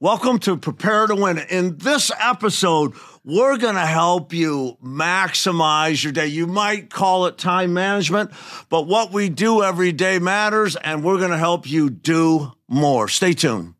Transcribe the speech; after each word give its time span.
Welcome 0.00 0.38
to 0.40 0.56
Prepare 0.56 1.08
to 1.08 1.16
Win. 1.16 1.38
In 1.38 1.78
this 1.78 2.12
episode, 2.20 2.94
we're 3.24 3.56
going 3.56 3.74
to 3.74 3.84
help 3.84 4.32
you 4.32 4.78
maximize 4.80 6.04
your 6.04 6.12
day. 6.12 6.28
You 6.28 6.46
might 6.46 6.88
call 6.88 7.26
it 7.26 7.36
time 7.36 7.74
management, 7.74 8.30
but 8.68 8.86
what 8.86 9.12
we 9.12 9.28
do 9.28 9.60
every 9.64 9.90
day 9.90 10.20
matters, 10.20 10.76
and 10.76 11.02
we're 11.02 11.18
going 11.18 11.32
to 11.32 11.36
help 11.36 11.68
you 11.68 11.90
do 11.90 12.52
more. 12.68 13.08
Stay 13.08 13.32
tuned. 13.32 13.74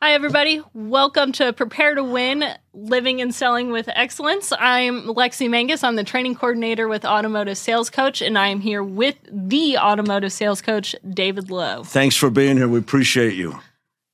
Hi, 0.00 0.12
everybody. 0.12 0.62
Welcome 0.74 1.32
to 1.32 1.52
Prepare 1.52 1.96
to 1.96 2.04
Win 2.04 2.44
Living 2.72 3.20
and 3.20 3.34
Selling 3.34 3.72
with 3.72 3.88
Excellence. 3.88 4.52
I'm 4.56 5.02
Lexi 5.08 5.50
Mangus. 5.50 5.82
I'm 5.82 5.96
the 5.96 6.04
training 6.04 6.36
coordinator 6.36 6.86
with 6.86 7.04
Automotive 7.04 7.58
Sales 7.58 7.90
Coach, 7.90 8.22
and 8.22 8.38
I 8.38 8.46
am 8.46 8.60
here 8.60 8.80
with 8.80 9.16
the 9.28 9.76
Automotive 9.76 10.32
Sales 10.32 10.62
Coach, 10.62 10.94
David 11.10 11.50
Lowe. 11.50 11.82
Thanks 11.82 12.14
for 12.14 12.30
being 12.30 12.56
here. 12.58 12.68
We 12.68 12.78
appreciate 12.78 13.34
you. 13.34 13.58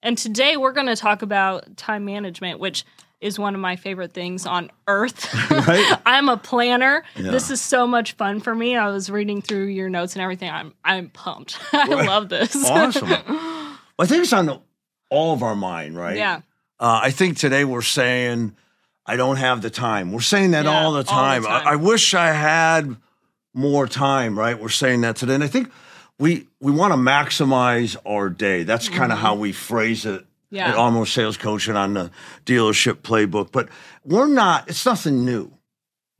And 0.03 0.17
today 0.17 0.57
we're 0.57 0.73
going 0.73 0.87
to 0.87 0.97
talk 0.97 1.21
about 1.21 1.77
time 1.77 2.07
management, 2.07 2.61
which 2.61 2.87
is 3.21 3.39
one 3.39 3.55
of 3.55 3.61
my 3.61 3.77
favorite 3.77 4.15
things 4.15 4.47
on 4.47 4.71
earth. 4.89 5.29
Right? 5.51 6.01
I'm 6.07 6.31
a 6.31 6.39
planner. 6.39 7.05
Yeah. 7.15 7.31
This 7.31 7.51
is 7.51 7.61
so 7.61 7.87
much 7.87 8.13
fun 8.15 8.41
for 8.41 8.55
me. 8.55 8.75
I 8.75 8.89
was 8.89 9.11
reading 9.11 9.43
through 9.43 9.67
your 9.67 9.91
notes 9.91 10.15
and 10.15 10.23
everything. 10.23 10.51
I'm 10.51 10.73
I'm 10.83 11.11
pumped. 11.11 11.59
I 11.73 11.87
love 12.07 12.31
this. 12.31 12.57
Awesome. 12.69 13.09
I 13.11 14.07
think 14.07 14.23
it's 14.25 14.33
on 14.33 14.47
the, 14.47 14.61
all 15.11 15.33
of 15.33 15.43
our 15.43 15.57
mind, 15.57 15.97
right? 15.97 16.17
yeah. 16.17 16.41
Uh, 16.81 17.01
I 17.03 17.11
think 17.11 17.39
today 17.39 17.65
we're 17.65 17.83
saying, 17.83 18.55
I 19.07 19.17
don't 19.17 19.37
have 19.37 19.63
the 19.63 19.71
time. 19.71 20.13
We're 20.13 20.21
saying 20.21 20.51
that 20.53 20.65
Yeah, 20.65 20.73
all 20.73 20.93
the 20.93 20.99
all 20.99 21.03
the 21.05 21.11
time. 21.11 21.43
time. 21.45 21.67
I, 21.67 21.73
I 21.73 21.77
wish 21.77 22.15
I 22.15 22.33
had 22.33 22.97
more 23.55 23.87
time, 23.87 24.37
right? 24.39 24.59
We're 24.61 24.69
saying 24.71 25.03
that 25.03 25.17
today. 25.17 25.35
And 25.37 25.45
I 25.45 25.47
think 25.47 25.71
we 26.19 26.49
we 26.61 26.73
want 26.73 26.93
to 26.93 26.99
maximize 26.99 27.97
our 28.07 28.29
day. 28.29 28.65
That's 28.65 28.89
kind 28.89 29.13
of 29.13 29.19
how 29.19 29.35
we 29.35 29.53
phrase 29.53 30.05
it 30.07 30.21
Mm-hmm. 30.23 30.57
Yeah. 30.57 30.69
at 30.69 30.75
Almost 30.77 31.15
Sales 31.15 31.37
Coaching 31.37 31.75
on 31.75 31.95
the 31.95 32.11
dealership 32.47 32.97
playbook. 33.03 33.51
But 33.51 33.69
we're 34.05 34.29
not, 34.29 34.69
it's 34.69 34.87
nothing 34.87 35.25
new 35.25 35.51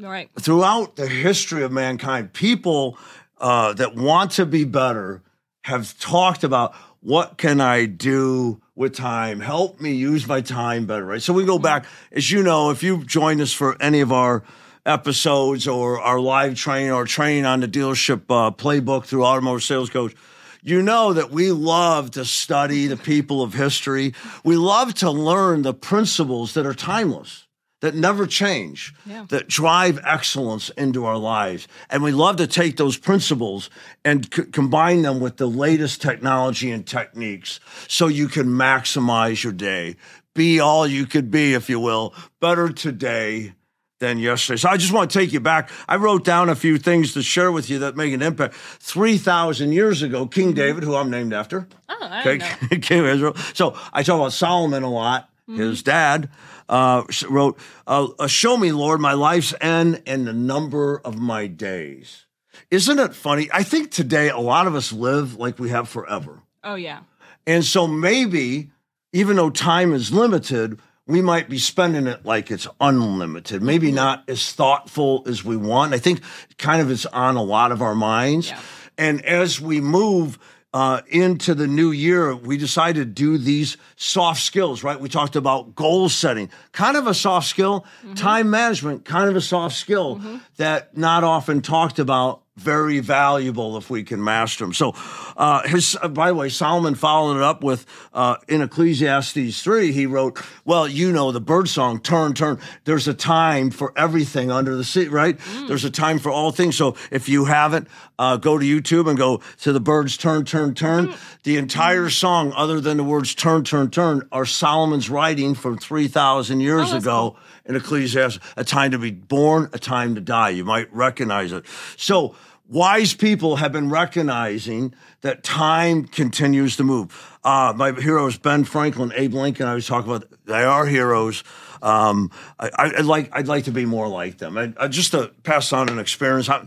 All 0.03 0.11
right. 0.11 0.29
throughout 0.41 0.97
the 0.97 1.07
history 1.07 1.63
of 1.63 1.71
mankind, 1.71 2.33
people 2.33 2.99
uh, 3.39 3.75
that 3.75 3.95
want 3.95 4.33
to 4.33 4.47
be 4.47 4.65
better 4.65 5.23
have 5.65 5.97
talked 6.01 6.43
about 6.43 6.75
what 7.05 7.37
can 7.37 7.61
I 7.61 7.85
do 7.85 8.63
with 8.75 8.97
time? 8.97 9.41
Help 9.41 9.79
me 9.79 9.93
use 9.93 10.27
my 10.27 10.41
time 10.41 10.87
better, 10.87 11.05
right? 11.05 11.21
So 11.21 11.35
we 11.35 11.45
go 11.45 11.59
back, 11.59 11.85
as 12.11 12.31
you 12.31 12.43
know, 12.43 12.71
if 12.71 12.83
you've 12.83 13.07
joined 13.07 13.43
us 13.43 13.53
for 13.53 13.77
any 13.79 14.01
of 14.01 14.11
our 14.11 14.43
episodes 14.87 15.69
or 15.69 16.01
our 16.01 16.19
live 16.19 16.55
training 16.55 16.93
or 16.93 17.05
training 17.05 17.45
on 17.45 17.61
the 17.61 17.69
dealership 17.69 18.23
uh, 18.31 18.51
playbook 18.53 19.05
through 19.05 19.23
Automotive 19.23 19.63
Sales 19.63 19.91
Coach, 19.91 20.15
you 20.63 20.81
know 20.81 21.13
that 21.13 21.31
we 21.31 21.53
love 21.53 22.13
to 22.13 22.25
study 22.25 22.87
the 22.87 22.97
people 22.97 23.43
of 23.43 23.53
history. 23.53 24.15
We 24.43 24.57
love 24.57 24.95
to 24.95 25.11
learn 25.11 25.61
the 25.61 25.75
principles 25.75 26.55
that 26.55 26.65
are 26.65 26.73
timeless, 26.73 27.47
that 27.85 27.95
never 27.95 28.27
change, 28.27 28.95
Yeah. 29.05 29.27
that 29.29 29.47
drive 29.47 30.01
excellence 30.07 30.71
into 30.71 31.05
our 31.05 31.19
lives. 31.19 31.69
And 31.91 32.03
we 32.03 32.13
love 32.13 32.37
to 32.37 32.47
take 32.47 32.79
those 32.79 32.97
principles 32.97 33.69
and 34.07 34.25
c- 34.35 34.45
combine 34.45 35.03
them 35.03 35.21
with 35.21 35.37
the 35.37 35.47
latest 35.47 36.01
technology 36.01 36.71
and 36.71 36.87
techniques 36.87 37.61
so 37.87 38.07
you 38.07 38.29
can 38.29 38.47
maximize 38.47 39.45
your 39.45 39.53
day. 39.53 39.97
Be 40.35 40.61
all 40.61 40.87
you 40.87 41.05
could 41.05 41.31
be, 41.31 41.53
if 41.53 41.69
you 41.69 41.79
will, 41.79 42.15
better 42.41 42.71
today 42.71 43.53
than 44.01 44.19
yesterday. 44.19 44.57
So 44.57 44.71
I 44.71 44.79
just 44.79 44.91
want 44.95 45.11
to 45.11 45.19
take 45.19 45.35
you 45.35 45.41
back. 45.41 45.69
I 45.87 45.97
wrote 45.97 46.25
down 46.25 46.49
a 46.49 46.55
few 46.55 46.79
things 46.79 47.13
to 47.13 47.23
share 47.23 47.53
with 47.53 47.69
you 47.69 47.81
that 47.81 47.97
make 47.99 48.15
an 48.15 48.23
impact. 48.23 48.55
3,000 48.55 49.73
years 49.73 50.01
ago, 50.01 50.27
King 50.27 50.49
mm-hmm. 50.49 50.55
David, 50.55 50.85
who 50.85 50.95
I'm 50.97 51.11
named 51.11 51.35
after, 51.35 51.69
Oh, 51.91 51.99
I 52.01 52.21
okay, 52.21 52.79
King 52.81 53.01
of 53.01 53.07
Israel. 53.09 53.37
So 53.53 53.77
I 53.93 54.03
talk 54.03 54.19
about 54.19 54.33
Solomon 54.33 54.85
a 54.85 54.91
lot. 54.91 55.29
His 55.47 55.83
dad 55.83 56.31
uh, 56.69 57.05
wrote, 57.29 57.59
uh, 57.87 58.09
uh, 58.19 58.27
Show 58.27 58.57
me, 58.57 58.73
Lord, 58.73 59.01
my 59.01 59.13
life's 59.13 59.55
end 59.61 60.03
and 60.07 60.27
the 60.27 60.33
number 60.33 61.01
of 61.05 61.19
my 61.19 61.47
days. 61.47 62.25
Isn't 62.71 62.99
it 62.99 63.15
funny? 63.15 63.51
I 63.53 63.63
think 63.63 63.91
today 63.91 64.31
a 64.31 64.39
lot 64.39 64.67
of 64.67 64.75
us 64.75 64.93
live 64.93 65.37
like 65.37 65.59
we 65.59 65.69
have 65.71 65.89
forever. 65.89 66.43
Oh 66.63 66.77
yeah. 66.77 67.01
And 67.47 67.65
so 67.65 67.87
maybe, 67.87 68.71
even 69.13 69.37
though 69.37 69.51
time 69.51 69.93
is 69.93 70.13
limited, 70.13 70.81
we 71.07 71.21
might 71.21 71.51
be 71.51 71.59
spending 71.59 72.07
it 72.07 72.25
like 72.25 72.51
it's 72.51 72.67
unlimited, 72.81 73.63
maybe 73.63 73.93
not 73.93 74.25
as 74.29 74.53
thoughtful 74.53 75.25
as 75.27 75.45
we 75.45 75.57
want. 75.57 75.93
I 75.93 75.99
think 75.99 76.23
kind 76.57 76.81
of 76.81 76.91
it's 76.91 77.05
on 77.07 77.37
a 77.37 77.43
lot 77.43 77.71
of 77.71 77.83
our 77.83 77.95
minds. 77.95 78.49
Yeah. 78.49 78.61
And 78.97 79.25
as 79.27 79.61
we 79.61 79.81
move 79.81 80.39
uh, 80.75 81.03
into 81.07 81.55
the 81.55 81.69
new 81.69 81.93
year, 81.93 82.35
we 82.35 82.57
decided 82.57 82.99
to 82.99 83.05
do 83.05 83.39
these 83.39 83.77
soft 83.95 84.43
skills, 84.43 84.83
right? 84.83 84.99
We 84.99 85.09
talked 85.09 85.37
about 85.37 85.77
goal 85.77 86.09
setting, 86.09 86.51
kind 86.73 86.97
of 86.97 87.07
a 87.07 87.15
soft 87.15 87.47
skill, 87.47 87.87
time 88.17 88.51
management, 88.51 89.05
kind 89.05 89.31
of 89.31 89.37
a 89.37 89.41
soft 89.41 89.77
skill 89.77 90.21
that 90.57 90.97
not 90.97 91.23
often 91.23 91.63
talked 91.63 92.01
about. 92.01 92.43
Very 92.57 93.01
valuable 93.01 93.77
if 93.77 93.91
we 93.91 94.05
can 94.05 94.23
master 94.23 94.63
them. 94.65 94.73
So, 94.73 94.95
uh, 95.37 95.67
his 95.67 95.97
uh, 96.01 96.07
by 96.07 96.29
the 96.29 96.37
way, 96.37 96.49
Solomon 96.49 96.95
followed 96.95 97.39
it 97.39 97.43
up 97.43 97.65
with 97.65 97.85
uh, 98.13 98.37
in 98.47 98.63
Ecclesiastes 98.63 99.61
three. 99.61 99.91
He 99.91 100.07
wrote, 100.07 100.41
"Well, 100.65 100.87
you 100.87 101.11
know 101.11 101.33
the 101.33 101.41
Byrds 101.41 101.73
song, 101.73 101.99
turn, 101.99 102.33
turn. 102.33 102.61
There's 102.85 103.09
a 103.09 103.15
time 103.15 103.73
for 103.73 103.93
everything 103.97 104.53
under 104.53 104.77
the 104.77 104.85
sea, 104.85 105.09
right? 105.09 105.37
There's 105.67 105.85
a 105.85 105.91
time 105.91 106.21
for 106.21 106.31
all 106.31 106.53
things. 106.53 106.77
So, 106.77 106.95
if 107.11 107.29
you 107.29 107.47
haven't, 107.47 107.89
uh, 108.21 108.37
go 108.37 108.57
to 108.57 108.65
YouTube 108.65 109.09
and 109.09 109.19
go 109.19 109.41
to 109.63 109.73
the 109.73 109.81
Byrds, 109.81 110.17
turn, 110.17 110.45
turn, 110.45 110.75
turn. 110.75 111.13
The 111.43 111.57
entire 111.57 112.09
song, 112.09 112.53
other 112.55 112.81
than 112.81 112.99
the 112.99 113.05
words 113.05 113.35
turn, 113.35 113.65
turn, 113.65 113.91
turn, 113.91 114.29
are 114.31 114.47
Solomon's 114.47 115.11
writing 115.11 115.57
from 115.57 115.77
three 115.77 116.07
thousand 116.07 116.61
years 116.61 116.93
that's 116.93 117.03
ago 117.03 117.35
in 117.67 117.75
Ecclesiastes. 117.75 118.39
A 118.57 118.63
time 118.63 118.93
to 118.93 118.99
be 118.99 119.11
born, 119.11 119.71
a 119.73 119.79
time 119.81 120.15
to 120.15 120.21
die. 120.21 120.51
You 120.51 120.65
might 120.65 120.95
recognize 120.95 121.51
it. 121.51 121.65
So 121.97 122.37
wise 122.69 123.15
people 123.15 123.57
have 123.57 123.73
been 123.73 123.91
recognizing 123.91 124.95
that 125.21 125.43
time 125.43 126.05
continues 126.05 126.77
to 126.77 126.85
move. 126.85 127.39
Uh, 127.45 127.73
my 127.77 127.93
heroes, 127.93 128.39
Ben 128.39 128.65
Franklin, 128.65 129.13
Abe 129.15 129.35
Lincoln, 129.35 129.67
I 129.67 129.75
was 129.75 129.87
talking 129.87 130.11
about, 130.11 130.29
they 130.47 130.65
are 130.65 130.87
heroes. 130.87 131.45
Um, 131.83 132.31
I, 132.59 132.71
I'd 132.79 133.05
like 133.05 133.29
I'd 133.33 133.47
like 133.47 133.65
to 133.65 133.71
be 133.71 133.85
more 133.85 134.09
like 134.09 134.39
them. 134.39 134.57
I, 134.57 134.73
I, 134.79 134.89
just 134.89 135.11
to 135.11 135.33
pass 135.43 135.71
on 135.71 135.91
an 135.91 135.99
experience. 135.99 136.49
I'm 136.49 136.67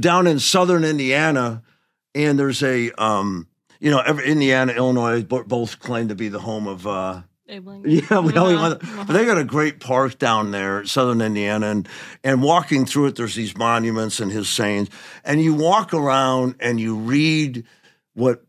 down 0.00 0.26
in 0.26 0.40
southern 0.40 0.82
Indiana, 0.82 1.62
and 2.16 2.36
there's 2.36 2.64
a 2.64 2.90
um, 2.92 3.46
you 3.78 3.90
know, 3.90 4.00
every, 4.00 4.26
Indiana, 4.26 4.72
Illinois, 4.72 5.22
bo- 5.22 5.44
both 5.44 5.78
claim 5.78 6.08
to 6.08 6.14
be 6.14 6.28
the 6.28 6.40
home 6.40 6.66
of 6.66 6.86
uh, 6.86 7.22
Yeah, 7.86 8.20
we 8.20 8.34
only 8.34 8.56
but 8.56 9.08
they 9.08 9.24
got 9.24 9.38
a 9.38 9.44
great 9.44 9.78
park 9.80 10.18
down 10.18 10.50
there, 10.50 10.84
southern 10.84 11.20
Indiana, 11.20 11.66
and 11.68 11.88
and 12.24 12.42
walking 12.42 12.86
through 12.86 13.06
it, 13.06 13.16
there's 13.16 13.34
these 13.34 13.56
monuments 13.56 14.20
and 14.20 14.32
his 14.32 14.48
sayings, 14.48 14.88
and 15.24 15.40
you 15.40 15.54
walk 15.54 15.94
around 15.94 16.56
and 16.60 16.80
you 16.80 16.96
read 16.96 17.64
what 18.14 18.45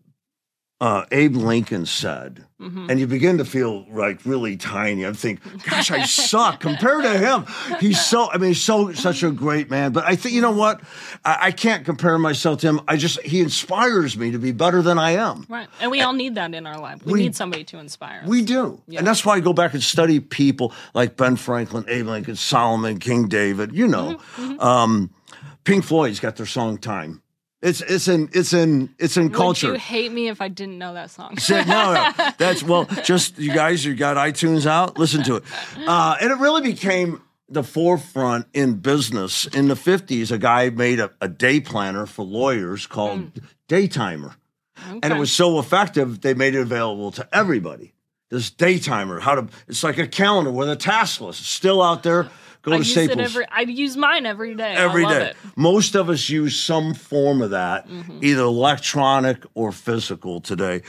uh, 0.79 1.05
Abe 1.11 1.35
Lincoln 1.35 1.85
said, 1.85 2.43
Mm-hmm. 2.59 2.89
and 2.89 2.99
you 2.99 3.05
begin 3.05 3.37
to 3.37 3.45
feel 3.45 3.85
like 3.91 4.25
really 4.25 4.57
tiny. 4.57 5.05
I'm 5.05 5.13
thinking, 5.13 5.61
gosh, 5.69 5.91
I 5.91 6.05
suck 6.05 6.59
compared 6.59 7.03
to 7.03 7.15
him. 7.19 7.45
He's 7.79 8.03
so, 8.03 8.31
I 8.31 8.39
mean, 8.39 8.47
he's 8.47 8.63
so 8.63 8.91
such 8.93 9.21
a 9.21 9.29
great 9.29 9.69
man. 9.69 9.91
But 9.91 10.05
I 10.05 10.15
think 10.15 10.33
you 10.33 10.41
know 10.41 10.49
what? 10.53 10.81
I, 11.23 11.37
I 11.39 11.51
can't 11.51 11.85
compare 11.85 12.17
myself 12.17 12.61
to 12.61 12.67
him. 12.67 12.81
I 12.87 12.97
just 12.97 13.21
he 13.21 13.41
inspires 13.41 14.17
me 14.17 14.31
to 14.31 14.39
be 14.39 14.53
better 14.53 14.81
than 14.81 14.97
I 14.97 15.11
am. 15.11 15.45
Right. 15.47 15.67
And 15.79 15.91
we 15.91 16.01
all 16.01 16.13
need 16.13 16.33
that 16.33 16.51
in 16.55 16.65
our 16.65 16.79
life. 16.79 17.05
We, 17.05 17.13
We- 17.13 17.19
need 17.19 17.35
somebody 17.35 17.63
to 17.65 17.77
inspire 17.77 18.21
us. 18.23 18.27
We 18.27 18.41
do. 18.41 18.81
Yeah. 18.87 18.97
And 18.97 19.07
that's 19.07 19.23
why 19.23 19.35
I 19.35 19.39
go 19.39 19.53
back 19.53 19.75
and 19.75 19.83
study 19.83 20.19
people 20.19 20.73
like 20.95 21.15
Ben 21.15 21.35
Franklin, 21.35 21.85
Abe 21.87 22.07
Lincoln, 22.07 22.35
Solomon, 22.37 22.97
King 22.97 23.27
David, 23.27 23.71
you 23.71 23.87
know. 23.87 24.15
Mm-hmm, 24.35 24.59
Um, 24.59 25.11
Pink 25.63 25.83
Floyd's 25.83 26.19
got 26.19 26.37
their 26.37 26.47
song 26.47 26.79
Time. 26.79 27.21
It's 27.61 27.81
it's 27.81 28.07
in 28.07 28.29
it's 28.33 28.53
in 28.53 28.93
it's 28.99 29.17
in 29.17 29.23
Would 29.25 29.33
culture. 29.33 29.71
you 29.73 29.79
hate 29.79 30.11
me 30.11 30.27
if 30.27 30.41
I 30.41 30.47
didn't 30.47 30.77
know 30.77 30.93
that 30.93 31.09
song? 31.09 31.37
No, 31.49 31.63
no, 31.63 32.11
that's 32.37 32.61
well. 32.61 32.85
Just 33.03 33.39
you 33.39 33.51
guys, 33.51 33.83
you 33.83 33.95
got 33.95 34.15
iTunes 34.15 34.67
out. 34.67 34.99
Listen 34.99 35.23
to 35.23 35.37
it, 35.37 35.43
uh, 35.87 36.17
and 36.21 36.31
it 36.31 36.37
really 36.37 36.61
became 36.61 37.23
the 37.49 37.63
forefront 37.63 38.45
in 38.53 38.75
business 38.75 39.47
in 39.47 39.69
the 39.69 39.75
fifties. 39.75 40.31
A 40.31 40.37
guy 40.37 40.69
made 40.69 40.99
a, 40.99 41.09
a 41.19 41.27
day 41.27 41.59
planner 41.59 42.05
for 42.05 42.23
lawyers 42.23 42.85
called 42.85 43.31
Daytimer, 43.67 44.35
and 44.85 45.05
it 45.05 45.17
was 45.17 45.31
so 45.31 45.57
effective 45.57 46.21
they 46.21 46.35
made 46.35 46.53
it 46.53 46.61
available 46.61 47.09
to 47.11 47.27
everybody. 47.33 47.93
This 48.29 48.51
Daytimer, 48.51 49.19
how 49.19 49.33
to? 49.33 49.47
It's 49.67 49.83
like 49.83 49.97
a 49.97 50.07
calendar 50.07 50.51
with 50.51 50.69
a 50.69 50.75
task 50.75 51.21
list. 51.21 51.39
It's 51.39 51.49
still 51.49 51.81
out 51.81 52.03
there. 52.03 52.29
Go 52.67 52.73
I 52.73 52.77
to 52.77 52.83
use 52.83 52.91
Staples 52.91 53.17
it 53.19 53.23
every. 53.23 53.45
I 53.49 53.61
use 53.61 53.95
mine 53.97 54.25
every 54.25 54.53
day. 54.55 54.73
every 54.75 55.05
I 55.05 55.09
love 55.09 55.19
day. 55.19 55.33
Most 55.55 55.95
of 55.95 56.09
us 56.09 56.29
use 56.29 56.59
some 56.59 56.93
form 56.93 57.41
of 57.41 57.51
that, 57.51 57.87
Mm-hmm. 57.87 58.19
either 58.21 58.41
electronic 58.43 59.43
or 59.53 59.71
physical 59.71 60.41
today. 60.41 60.81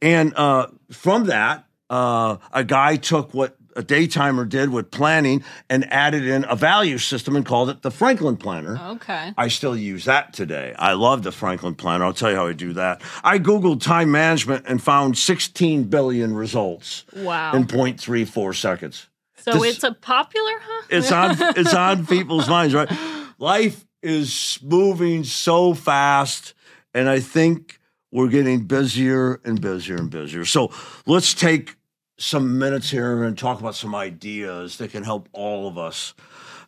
And 0.00 0.34
uh, 0.36 0.66
from 0.90 1.24
that, 1.24 1.64
uh, 1.88 2.36
a 2.52 2.64
guy 2.64 2.96
took 2.96 3.32
what 3.32 3.56
a 3.74 3.82
daytimer 3.82 4.46
did 4.46 4.68
with 4.68 4.90
planning 4.90 5.42
and 5.70 5.90
added 5.90 6.26
in 6.26 6.44
a 6.46 6.54
value 6.54 6.98
system 6.98 7.36
and 7.36 7.46
called 7.46 7.70
it 7.70 7.80
the 7.80 7.90
Franklin 7.90 8.36
Planner. 8.36 8.78
Okay. 8.96 9.32
I 9.38 9.48
still 9.48 9.74
use 9.74 10.04
that 10.04 10.34
today. 10.34 10.74
I 10.78 10.92
love 10.92 11.22
the 11.22 11.32
Franklin 11.32 11.74
Planner. 11.74 12.04
I'll 12.04 12.12
tell 12.12 12.30
you 12.30 12.36
how 12.36 12.48
I 12.48 12.52
do 12.52 12.74
that. 12.74 13.00
I 13.24 13.38
Googled 13.38 13.80
time 13.80 14.10
management 14.10 14.66
and 14.68 14.82
found 14.82 15.16
16 15.16 15.84
billion 15.84 16.34
results 16.34 17.04
Wow. 17.16 17.54
in 17.54 17.64
0.34 17.66 18.54
seconds. 18.56 19.08
So 19.42 19.52
this- 19.58 19.74
it's 19.76 19.84
a 19.84 19.92
popular, 19.92 20.52
huh? 20.60 20.86
It's 20.90 21.12
on 21.12 21.36
it's 21.56 21.74
on 21.74 22.06
people's 22.06 22.48
minds, 22.48 22.74
right? 22.74 22.90
Life 23.38 23.84
is 24.02 24.58
moving 24.62 25.24
so 25.24 25.74
fast, 25.74 26.54
and 26.94 27.08
I 27.08 27.20
think 27.20 27.78
we're 28.10 28.28
getting 28.28 28.64
busier 28.66 29.40
and 29.44 29.60
busier 29.60 29.96
and 29.96 30.10
busier. 30.10 30.44
So 30.44 30.70
let's 31.06 31.34
take 31.34 31.76
some 32.18 32.58
minutes 32.58 32.90
here 32.90 33.22
and 33.24 33.36
talk 33.38 33.58
about 33.60 33.74
some 33.74 33.94
ideas 33.94 34.76
that 34.78 34.90
can 34.92 35.02
help 35.02 35.28
all 35.32 35.66
of 35.66 35.78
us 35.78 36.14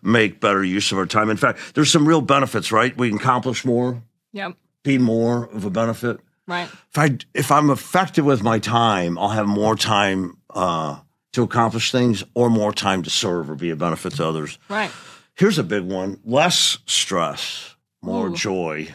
make 0.02 0.40
better 0.40 0.64
use 0.64 0.90
of 0.90 0.98
our 0.98 1.06
time. 1.06 1.30
In 1.30 1.36
fact, 1.36 1.58
there's 1.74 1.90
some 1.90 2.06
real 2.08 2.20
benefits, 2.20 2.72
right? 2.72 2.96
We 2.96 3.08
can 3.10 3.18
accomplish 3.18 3.64
more, 3.64 4.02
Yep. 4.32 4.56
be 4.82 4.98
more 4.98 5.44
of 5.52 5.64
a 5.64 5.70
benefit. 5.70 6.20
Right. 6.46 6.68
If 6.90 6.98
I 6.98 7.16
if 7.34 7.50
I'm 7.52 7.70
effective 7.70 8.24
with 8.24 8.42
my 8.42 8.58
time, 8.58 9.16
I'll 9.18 9.30
have 9.30 9.46
more 9.46 9.76
time 9.76 10.36
uh, 10.50 10.98
to 11.34 11.42
accomplish 11.42 11.92
things, 11.92 12.24
or 12.34 12.48
more 12.50 12.72
time 12.72 13.02
to 13.04 13.10
serve 13.10 13.50
or 13.50 13.54
be 13.54 13.70
a 13.70 13.76
benefit 13.76 14.14
to 14.14 14.26
others. 14.26 14.58
Right. 14.68 14.90
Here's 15.34 15.58
a 15.58 15.64
big 15.64 15.84
one 15.84 16.20
less 16.24 16.78
stress, 16.86 17.74
more 18.02 18.28
Ooh. 18.28 18.34
joy. 18.34 18.88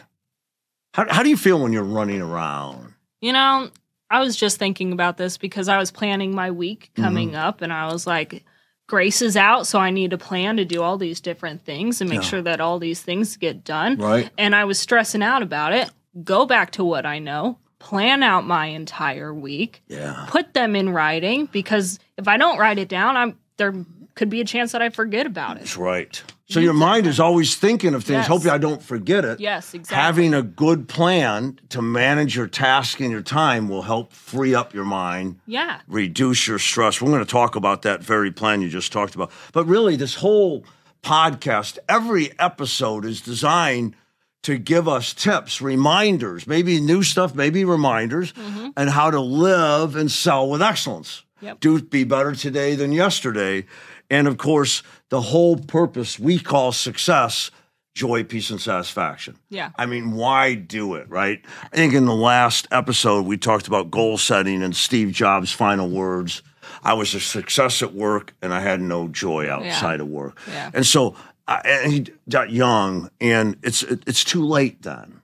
How, 0.94 1.06
how 1.12 1.22
do 1.22 1.28
you 1.30 1.36
feel 1.36 1.60
when 1.62 1.72
you're 1.72 1.84
running 1.84 2.20
around? 2.20 2.94
You 3.20 3.32
know, 3.32 3.70
I 4.10 4.20
was 4.20 4.34
just 4.36 4.58
thinking 4.58 4.92
about 4.92 5.16
this 5.18 5.36
because 5.36 5.68
I 5.68 5.78
was 5.78 5.90
planning 5.90 6.34
my 6.34 6.50
week 6.50 6.90
Mm-hmm. 6.94 7.02
coming 7.04 7.36
up 7.36 7.62
and 7.62 7.72
I 7.72 7.92
was 7.92 8.06
like, 8.06 8.44
Grace 8.88 9.22
is 9.22 9.36
out, 9.36 9.68
so 9.68 9.78
I 9.78 9.90
need 9.90 10.10
to 10.10 10.18
plan 10.18 10.56
to 10.56 10.64
do 10.64 10.82
all 10.82 10.98
these 10.98 11.20
different 11.20 11.64
things 11.64 12.00
and 12.00 12.10
make 12.10 12.22
Yeah. 12.22 12.28
sure 12.28 12.42
that 12.42 12.60
all 12.60 12.80
these 12.80 13.00
things 13.00 13.36
get 13.36 13.62
done. 13.62 13.96
Right. 13.98 14.28
And 14.36 14.52
I 14.56 14.64
was 14.64 14.80
stressing 14.80 15.22
out 15.22 15.42
about 15.42 15.72
it. 15.72 15.88
Go 16.24 16.44
back 16.44 16.72
to 16.72 16.82
what 16.84 17.06
I 17.06 17.20
know, 17.20 17.58
plan 17.80 18.22
out 18.22 18.46
my 18.46 18.66
entire 18.66 19.34
week, 19.34 19.82
Yeah. 19.88 20.26
put 20.28 20.54
them 20.54 20.76
in 20.76 20.90
writing 20.90 21.46
because 21.46 21.98
if 22.16 22.28
I 22.28 22.36
don't 22.36 22.58
write 22.58 22.78
it 22.78 22.88
down, 22.88 23.16
I'm 23.16 23.36
there 23.56 23.74
could 24.14 24.30
be 24.30 24.40
a 24.40 24.44
chance 24.44 24.72
that 24.72 24.80
I 24.82 24.88
forget 24.90 25.26
about 25.26 25.56
it. 25.56 25.60
That's 25.60 25.76
right. 25.76 26.22
So 26.48 26.58
your 26.60 26.72
mind 26.74 27.06
is 27.06 27.20
always 27.20 27.54
thinking 27.56 27.94
of 27.94 28.02
things. 28.04 28.18
Yes. 28.18 28.26
Hopefully, 28.26 28.50
I 28.50 28.58
don't 28.58 28.82
forget 28.82 29.24
it. 29.24 29.38
Yes, 29.38 29.72
exactly. 29.72 30.02
Having 30.02 30.34
a 30.34 30.42
good 30.42 30.88
plan 30.88 31.60
to 31.68 31.80
manage 31.80 32.34
your 32.34 32.48
task 32.48 33.00
and 33.00 33.10
your 33.12 33.22
time 33.22 33.68
will 33.68 33.82
help 33.82 34.12
free 34.12 34.52
up 34.54 34.74
your 34.74 34.84
mind, 34.84 35.38
yeah. 35.46 35.80
reduce 35.86 36.48
your 36.48 36.58
stress. 36.58 37.00
We're 37.00 37.10
going 37.10 37.24
to 37.24 37.30
talk 37.30 37.54
about 37.54 37.82
that 37.82 38.02
very 38.02 38.32
plan 38.32 38.62
you 38.62 38.68
just 38.68 38.92
talked 38.92 39.14
about. 39.14 39.30
But 39.52 39.66
really, 39.66 39.94
this 39.94 40.16
whole 40.16 40.64
podcast, 41.04 41.78
every 41.88 42.32
episode 42.38 43.04
is 43.04 43.20
designed 43.20 43.94
to 44.42 44.58
give 44.58 44.88
us 44.88 45.12
tips, 45.12 45.60
reminders, 45.60 46.46
maybe 46.46 46.80
new 46.80 47.02
stuff, 47.02 47.34
maybe 47.34 47.64
reminders, 47.64 48.32
mm-hmm. 48.32 48.70
and 48.76 48.90
how 48.90 49.10
to 49.10 49.20
live 49.20 49.96
and 49.96 50.10
sell 50.10 50.48
with 50.48 50.62
excellence. 50.62 51.24
Yep. 51.40 51.60
Do 51.60 51.80
be 51.82 52.04
better 52.04 52.34
today 52.34 52.74
than 52.74 52.92
yesterday. 52.92 53.66
And 54.10 54.26
of 54.26 54.38
course, 54.38 54.82
the 55.08 55.20
whole 55.20 55.56
purpose 55.56 56.18
we 56.18 56.38
call 56.38 56.72
success 56.72 57.50
joy, 57.94 58.24
peace, 58.24 58.50
and 58.50 58.60
satisfaction. 58.60 59.36
Yeah. 59.48 59.70
I 59.76 59.86
mean, 59.86 60.12
why 60.12 60.54
do 60.54 60.94
it, 60.94 61.08
right? 61.10 61.44
I 61.72 61.76
think 61.76 61.92
in 61.92 62.06
the 62.06 62.14
last 62.14 62.68
episode, 62.70 63.26
we 63.26 63.36
talked 63.36 63.66
about 63.66 63.90
goal 63.90 64.16
setting 64.16 64.62
and 64.62 64.74
Steve 64.74 65.10
Jobs' 65.12 65.52
final 65.52 65.88
words. 65.88 66.42
I 66.82 66.94
was 66.94 67.14
a 67.14 67.20
success 67.20 67.82
at 67.82 67.92
work 67.92 68.32
and 68.40 68.54
I 68.54 68.60
had 68.60 68.80
no 68.80 69.08
joy 69.08 69.50
outside 69.50 70.00
of 70.00 70.08
work. 70.08 70.38
Yeah. 70.48 70.70
And 70.72 70.86
so 70.86 71.16
I, 71.50 71.60
and 71.64 71.92
he 71.92 72.06
got 72.28 72.50
young, 72.50 73.10
and 73.20 73.56
it's 73.62 73.82
it's 73.82 74.24
too 74.24 74.46
late 74.46 74.82
then. 74.82 75.20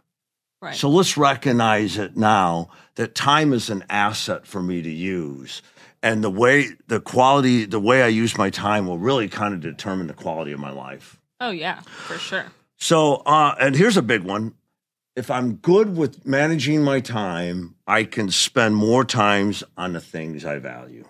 Right. 0.60 0.74
So 0.74 0.90
let's 0.90 1.16
recognize 1.16 1.96
it 1.96 2.16
now 2.16 2.70
that 2.96 3.14
time 3.14 3.52
is 3.52 3.70
an 3.70 3.84
asset 3.88 4.46
for 4.46 4.60
me 4.60 4.82
to 4.82 4.90
use. 4.90 5.62
And 6.02 6.24
the 6.24 6.30
way, 6.30 6.68
the 6.88 7.00
quality, 7.00 7.64
the 7.64 7.80
way 7.80 8.02
I 8.02 8.08
use 8.08 8.36
my 8.36 8.50
time 8.50 8.86
will 8.86 8.98
really 8.98 9.28
kind 9.28 9.54
of 9.54 9.60
determine 9.60 10.08
the 10.08 10.14
quality 10.14 10.52
of 10.52 10.60
my 10.60 10.70
life. 10.70 11.20
oh 11.40 11.50
yeah, 11.50 11.80
for 11.80 12.18
sure. 12.18 12.46
So, 12.76 13.16
uh, 13.26 13.54
and 13.60 13.74
here's 13.74 13.96
a 13.96 14.02
big 14.02 14.22
one. 14.22 14.54
If 15.14 15.30
I'm 15.30 15.54
good 15.54 15.96
with 15.96 16.26
managing 16.26 16.82
my 16.82 17.00
time, 17.00 17.74
I 17.86 18.04
can 18.04 18.30
spend 18.30 18.76
more 18.76 19.04
times 19.04 19.64
on 19.76 19.94
the 19.94 20.00
things 20.00 20.44
I 20.44 20.58
value. 20.58 21.06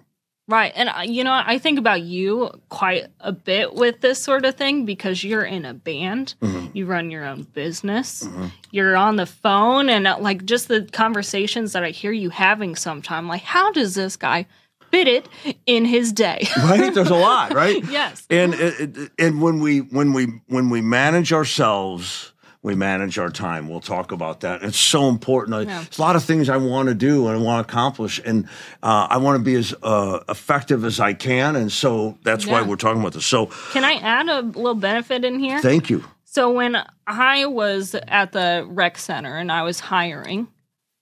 Right. 0.49 0.73
And, 0.77 0.89
uh, 0.89 1.01
you 1.05 1.25
know, 1.25 1.33
I 1.33 1.59
think 1.59 1.77
about 1.79 2.03
you 2.03 2.53
quite 2.69 3.07
a 3.21 3.33
bit 3.33 3.75
with 3.75 4.01
this 4.01 4.23
sort 4.23 4.45
of 4.45 4.55
thing 4.55 4.85
because 4.85 5.25
you're 5.25 5.43
in 5.45 5.65
a 5.65 5.75
band, 5.75 6.35
Mm-hmm. 6.41 6.67
you 6.77 6.87
run 6.87 7.11
your 7.11 7.25
own 7.25 7.43
business, 7.43 8.29
you're 8.71 8.97
on 8.97 9.17
the 9.17 9.27
phone, 9.27 9.89
and 9.89 10.07
uh, 10.07 10.19
like 10.21 10.45
just 10.45 10.69
the 10.69 10.89
conversations 10.93 11.73
that 11.73 11.83
I 11.83 11.91
hear 11.91 12.13
you 12.13 12.31
having 12.31 12.77
sometime, 12.77 13.27
like, 13.27 13.43
how 13.43 13.73
does 13.73 13.97
this 13.97 14.15
guy 14.17 14.47
fit 14.93 15.09
it 15.09 15.29
in 15.67 15.85
his 15.85 16.13
day? 16.13 16.47
Right? 16.59 16.95
There's 16.95 17.11
a 17.11 17.15
lot, 17.17 17.53
right? 17.53 17.83
yes. 17.91 18.25
And 18.31 18.55
it- 18.55 19.11
and 19.19 19.43
when 19.43 19.59
we 19.59 19.79
when 19.81 20.13
we 20.13 20.27
when 20.47 20.71
we 20.71 20.81
manage 20.81 21.33
ourselves, 21.33 22.33
we 22.67 22.75
manage 22.75 23.17
our 23.17 23.31
time. 23.31 23.69
We'll 23.69 23.79
talk 23.81 24.11
about 24.11 24.41
that. 24.41 24.65
It's 24.65 24.77
so 24.77 25.09
important. 25.09 25.69
Yeah. 25.69 25.83
There's 25.85 25.99
a 25.99 26.03
lot 26.03 26.17
of 26.17 26.25
things 26.25 26.49
I 26.49 26.57
want 26.57 26.89
to 26.89 26.97
do 26.97 27.29
and 27.29 27.39
I 27.39 27.41
want 27.41 27.65
to 27.65 27.73
accomplish, 27.73 28.21
and 28.25 28.47
uh, 28.83 29.07
I 29.09 29.19
want 29.19 29.39
to 29.39 29.45
be 29.45 29.55
as 29.55 29.73
uh, 29.85 30.19
effective 30.29 30.85
as 30.85 30.99
I 30.99 31.15
can. 31.15 31.55
And 31.55 31.71
so 31.71 32.19
that's 32.25 32.45
why 32.45 32.63
we're 32.63 32.75
talking 32.75 33.01
about 33.01 33.13
this. 33.13 33.25
So 33.25 33.47
Can 33.71 33.85
I 33.85 33.93
add 33.93 34.29
a 34.29 34.41
little 34.43 34.75
benefit 34.75 35.25
in 35.25 35.39
here? 35.39 35.61
thank 35.63 35.91
you. 35.91 36.05
So 36.25 36.51
when 36.51 36.77
I 37.07 37.47
was 37.47 37.95
at 38.09 38.33
the 38.33 38.67
rec 38.69 38.99
center 38.99 39.37
and 39.37 39.53
I 39.53 39.63
was 39.63 39.79
hiring, 39.79 40.49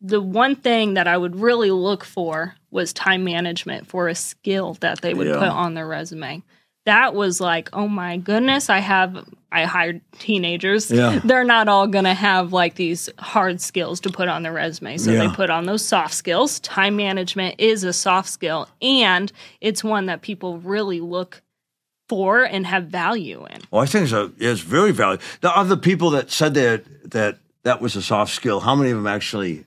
the 0.03 0.21
one 0.21 0.57
thing 0.57 0.95
that 0.95 1.09
I 1.09 1.17
would 1.17 1.35
really 1.35 1.71
look 1.71 2.05
for 2.05 2.57
was 2.71 2.93
time 2.93 3.25
management 3.25 3.87
for 3.87 4.09
a 4.09 4.15
skill 4.15 4.75
that 4.81 5.01
they 5.01 5.15
would 5.15 5.29
Yeah. 5.29 5.39
put 5.39 5.49
on 5.49 5.73
their 5.73 5.87
resume. 5.89 6.43
That 6.87 7.15
was 7.15 7.41
like, 7.41 7.71
oh 7.73 7.89
my 7.89 8.19
goodness, 8.19 8.69
I 8.69 8.79
have 8.79 9.27
I 9.51 9.65
hired 9.65 10.01
teenagers. 10.19 10.91
Yeah. 10.91 11.21
They're 11.25 11.45
not 11.45 11.69
all 11.69 11.87
going 11.87 12.05
to 12.05 12.15
have 12.15 12.53
like 12.53 12.75
these 12.75 13.09
hard 13.19 13.61
skills 13.61 14.01
to 14.01 14.11
put 14.11 14.29
on 14.29 14.43
their 14.43 14.53
resume. 14.53 14.99
So 14.99 15.13
they 15.13 15.29
put 15.29 15.49
on 15.49 15.65
those 15.65 15.85
soft 15.85 16.15
skills. 16.15 16.59
Time 16.61 16.97
management 16.97 17.55
is 17.59 17.85
a 17.85 17.93
soft 17.93 18.29
skill 18.29 18.69
and 18.83 19.33
it's 19.61 19.85
one 19.85 20.07
that 20.07 20.23
people 20.23 20.59
really 20.59 21.01
look 21.01 21.41
for 22.09 22.43
and 22.43 22.67
have 22.67 22.87
value 22.87 23.47
in. 23.47 23.61
Well, 23.71 23.83
I 23.83 23.87
think 23.87 24.05
it's, 24.05 24.13
a, 24.13 24.33
it's 24.39 24.61
very 24.61 24.93
valuable. 24.93 25.25
The 25.41 25.57
other 25.57 25.77
people 25.77 26.11
that 26.11 26.31
said 26.31 26.55
that 26.55 26.85
that 27.11 27.39
that 27.63 27.81
was 27.81 27.97
a 27.97 28.03
soft 28.03 28.33
skill, 28.35 28.61
how 28.61 28.75
many 28.75 28.91
of 28.91 28.97
them 28.97 29.07
actually 29.07 29.65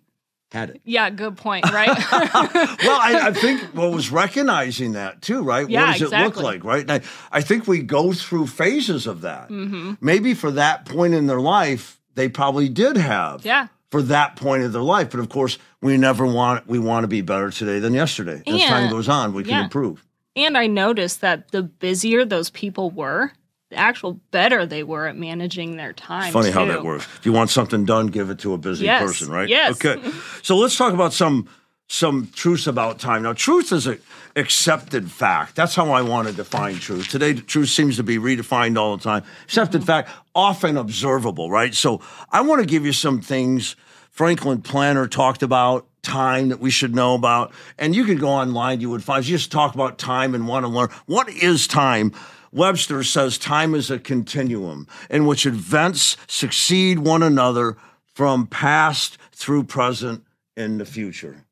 had 0.51 0.70
it? 0.72 0.82
Yeah, 0.84 1.10
good 1.10 1.38
point, 1.38 1.70
right? 1.72 1.88
well, 2.12 3.00
I, 3.00 3.20
I 3.27 3.34
think 3.34 3.62
what 3.75 3.92
was 3.92 4.12
recognizing 4.12 4.94
that 4.94 5.22
too, 5.22 5.44
right? 5.44 5.70
Yeah, 5.70 5.88
what 5.88 6.00
does 6.00 6.12
it 6.13 6.20
look 6.20 6.38
like, 6.38 6.63
right? 6.63 6.82
And 6.82 6.92
I, 6.92 7.01
I 7.32 7.42
think 7.42 7.68
we 7.68 7.82
go 7.82 8.13
through 8.13 8.48
phases 8.48 9.08
of 9.08 9.22
that. 9.22 9.50
Mm-hmm. 9.50 9.94
Maybe 10.01 10.34
for 10.34 10.51
that 10.51 10.86
point 10.86 11.13
in 11.13 11.27
their 11.27 11.42
life, 11.42 12.00
they 12.16 12.30
probably 12.30 12.70
did 12.70 12.98
have. 12.98 13.46
yeah. 13.46 13.68
For 13.89 14.01
that 14.01 14.36
point 14.36 14.63
of 14.63 14.74
their 14.74 14.82
life, 14.82 15.12
but 15.12 15.22
of 15.22 15.30
course, 15.30 15.58
we 15.82 15.96
never 15.96 16.25
want 16.25 16.68
we 16.68 16.77
want 16.77 17.06
to 17.06 17.08
be 17.08 17.22
better 17.22 17.50
today 17.51 17.80
than 17.80 17.94
yesterday. 17.94 18.44
As 18.46 18.62
time 18.66 18.89
goes 18.92 19.08
on, 19.08 19.32
we 19.34 19.46
can 19.46 19.63
improve. 19.63 20.04
And 20.36 20.58
I 20.58 20.68
noticed 20.68 21.22
that 21.22 21.51
the 21.51 21.63
busier 21.63 22.25
those 22.25 22.50
people 22.50 22.92
were, 22.92 23.32
the 23.32 23.47
actual 23.74 24.14
better 24.32 24.66
they 24.66 24.84
were 24.84 25.08
at 25.08 25.18
managing 25.18 25.78
their 25.78 25.94
time. 25.94 26.32
Funny 26.34 26.52
how 26.52 26.66
that 26.66 26.84
works. 26.84 27.06
If 27.18 27.26
you 27.26 27.34
want 27.34 27.50
something 27.50 27.86
done, 27.86 28.08
give 28.08 28.30
it 28.30 28.40
to 28.40 28.54
a 28.54 28.58
busy 28.58 28.86
Yes, 28.86 29.02
person, 29.04 29.30
right? 29.30 29.50
yes. 29.50 29.84
Okay. 29.84 30.02
So 30.44 30.56
let's 30.58 30.78
talk 30.78 30.94
about 30.94 31.14
some 31.14 31.48
some 31.90 32.30
truths 32.34 32.68
about 32.68 33.00
time. 33.00 33.24
Now, 33.24 33.32
truth 33.32 33.72
is 33.72 33.88
an 33.88 33.98
accepted 34.36 35.10
fact. 35.10 35.56
That's 35.56 35.74
how 35.74 35.92
I 35.92 36.02
want 36.02 36.28
to 36.28 36.34
define 36.34 36.76
truth. 36.80 37.08
Today, 37.08 37.34
truth 37.34 37.70
seems 37.70 37.96
to 37.96 38.04
be 38.04 38.18
redefined 38.18 38.78
all 38.78 38.98
the 38.98 39.04
time. 39.04 39.24
Accepted 39.46 39.82
Mm-hmm. 39.82 39.88
fact, 39.88 40.10
often 40.36 40.76
observable, 40.76 41.50
right? 41.50 41.74
So 41.74 42.02
I 42.30 42.42
want 42.42 42.60
to 42.60 42.68
give 42.68 42.86
you 42.86 42.92
some 42.92 43.22
things 43.22 43.78
Franklin 44.12 44.62
Planner 44.62 45.08
talked 45.08 45.44
about 45.44 45.88
time 46.02 46.50
that 46.50 46.60
we 46.60 46.72
should 46.72 46.94
know 46.96 47.16
about. 47.16 47.54
And 47.78 47.96
you 47.96 48.04
could 48.04 48.20
go 48.20 48.30
online, 48.30 48.82
you 48.82 48.90
would 48.90 49.04
find, 49.04 49.26
you 49.26 49.38
just 49.38 49.52
talk 49.52 49.74
about 49.76 49.98
time 49.98 50.36
and 50.36 50.48
want 50.48 50.66
to 50.66 50.70
learn. 50.70 50.90
What 51.06 51.30
is 51.30 51.68
time? 51.68 52.12
Webster 52.58 53.04
says 53.04 53.38
time 53.38 53.76
is 53.76 53.92
a 53.92 54.00
continuum 54.00 54.88
in 55.10 55.26
which 55.26 55.46
events 55.46 56.18
succeed 56.28 57.00
one 57.00 57.22
another 57.24 57.78
from 58.16 58.48
past 58.48 59.18
through 59.32 59.64
present 59.64 60.24
and 60.56 60.80
the 60.80 60.86
future. 60.86 61.46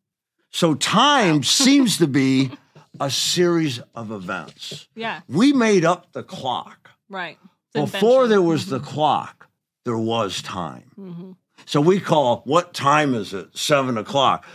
So 0.49 0.73
time 0.73 1.43
seems 1.61 1.97
to 1.99 2.07
be 2.07 2.51
a 2.99 3.09
series 3.11 3.79
of 3.93 4.09
events. 4.11 4.87
Yeah, 4.95 5.21
We 5.27 5.53
made 5.53 5.85
up 5.85 6.11
the 6.13 6.23
clock. 6.23 6.89
right. 7.09 7.37
Before 7.73 8.27
there 8.29 8.41
was 8.41 8.67
the 8.67 8.79
clock, 8.79 9.49
there 9.83 9.97
was 9.97 10.41
time. 10.41 10.91
Mm-hmm. 10.97 11.31
So 11.65 11.81
we 11.81 11.99
call 11.99 12.41
what 12.45 12.73
time 12.73 13.13
is 13.13 13.33
it? 13.33 13.57
Seven 13.57 13.97
o'clock. 13.97 14.45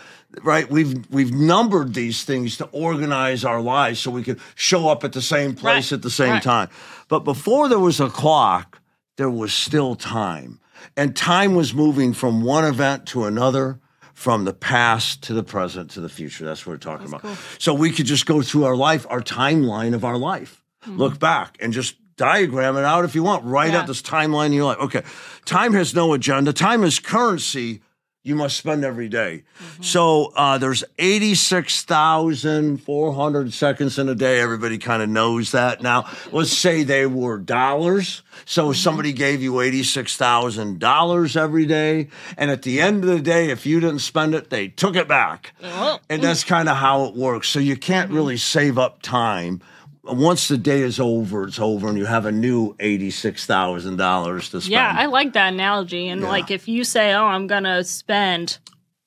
Right? 0.42 0.70
We've 0.70 1.04
we've 1.10 1.32
numbered 1.32 1.94
these 1.94 2.24
things 2.24 2.56
to 2.58 2.64
organize 2.72 3.44
our 3.44 3.60
lives 3.60 4.00
so 4.00 4.10
we 4.10 4.22
could 4.22 4.40
show 4.54 4.88
up 4.88 5.04
at 5.04 5.12
the 5.12 5.22
same 5.22 5.54
place 5.54 5.90
Right. 5.92 5.96
at 5.98 6.02
the 6.02 6.10
same 6.10 6.30
Right. 6.34 6.42
time. 6.42 6.68
But 7.08 7.20
before 7.20 7.68
there 7.68 7.78
was 7.78 8.00
a 8.00 8.08
clock, 8.08 8.80
there 9.16 9.30
was 9.30 9.52
still 9.52 9.94
time. 9.96 10.60
And 10.96 11.14
time 11.14 11.54
was 11.54 11.74
moving 11.74 12.12
from 12.14 12.42
one 12.42 12.64
event 12.64 13.06
to 13.06 13.24
another, 13.24 13.80
from 14.14 14.44
the 14.44 14.52
past 14.54 15.22
to 15.24 15.34
the 15.34 15.42
present 15.42 15.90
to 15.92 16.00
the 16.00 16.08
future. 16.08 16.44
That's 16.44 16.64
what 16.66 16.72
we're 16.74 16.78
talking 16.78 17.06
about. 17.08 17.22
cool. 17.22 17.36
So 17.58 17.74
we 17.74 17.90
could 17.90 18.06
just 18.06 18.26
go 18.26 18.40
through 18.42 18.64
our 18.64 18.76
life, 18.76 19.06
our 19.10 19.20
timeline 19.20 19.94
of 19.94 20.04
our 20.04 20.16
life, 20.16 20.62
hmm. 20.82 20.96
look 20.96 21.18
back 21.18 21.56
and 21.60 21.72
just 21.72 21.96
diagram 22.16 22.76
it 22.76 22.84
out 22.84 23.04
if 23.04 23.14
you 23.14 23.22
want. 23.22 23.44
Write 23.44 23.72
Yeah. 23.72 23.80
out 23.80 23.86
this 23.86 24.02
timeline 24.02 24.46
in 24.46 24.52
your 24.54 24.64
life. 24.66 24.78
Okay. 24.78 25.02
Time 25.46 25.72
has 25.72 25.94
no 25.94 26.12
agenda. 26.12 26.52
Time 26.52 26.84
is 26.84 26.98
currency 26.98 27.80
you 28.22 28.34
must 28.34 28.58
spend 28.58 28.84
every 28.84 29.08
day. 29.08 29.44
Mm-hmm. 29.58 29.82
So 29.82 30.30
uh, 30.36 30.58
there's 30.58 30.84
86,400 30.98 33.54
seconds 33.54 33.98
in 33.98 34.10
a 34.10 34.14
day. 34.14 34.40
Everybody 34.40 34.76
kind 34.76 35.02
of 35.02 35.08
knows 35.08 35.52
that 35.52 35.80
now. 35.80 36.06
Let's 36.30 36.52
say 36.52 36.82
they 36.82 37.06
were 37.06 37.38
dollars. 37.38 38.22
So 38.44 38.64
mm-hmm. 38.64 38.74
somebody 38.74 39.14
gave 39.14 39.42
you 39.42 39.54
$86,000 39.54 41.36
every 41.36 41.64
day. 41.64 42.08
And 42.36 42.50
at 42.50 42.60
the 42.62 42.78
end 42.80 43.04
of 43.04 43.10
the 43.10 43.22
day, 43.22 43.48
if 43.50 43.64
you 43.64 43.80
didn't 43.80 44.00
spend 44.00 44.34
it, 44.34 44.50
they 44.50 44.68
took 44.68 44.96
it 44.96 45.08
back. 45.08 45.54
Oh. 45.62 45.98
And 46.10 46.22
that's 46.22 46.44
kind 46.44 46.68
of 46.68 46.76
how 46.76 47.06
it 47.06 47.14
works. 47.14 47.48
So 47.48 47.58
you 47.58 47.76
can't 47.76 48.08
mm-hmm. 48.08 48.16
really 48.16 48.36
save 48.36 48.76
up 48.76 49.00
time. 49.00 49.62
Once 50.02 50.48
the 50.48 50.56
day 50.56 50.80
is 50.80 50.98
over, 50.98 51.44
it's 51.44 51.58
over, 51.58 51.88
and 51.88 51.98
you 51.98 52.06
have 52.06 52.24
a 52.26 52.32
new 52.32 52.74
eighty-six 52.80 53.44
thousand 53.46 53.96
dollars 53.96 54.48
to 54.50 54.60
spend. 54.60 54.72
Yeah, 54.72 54.94
I 54.96 55.06
like 55.06 55.34
that 55.34 55.52
analogy. 55.52 56.08
And 56.08 56.22
Yeah. 56.22 56.28
like 56.28 56.50
if 56.50 56.66
you 56.68 56.84
say, 56.84 57.12
"Oh, 57.12 57.26
I'm 57.26 57.46
going 57.46 57.64
to 57.64 57.84
spend 57.84 58.58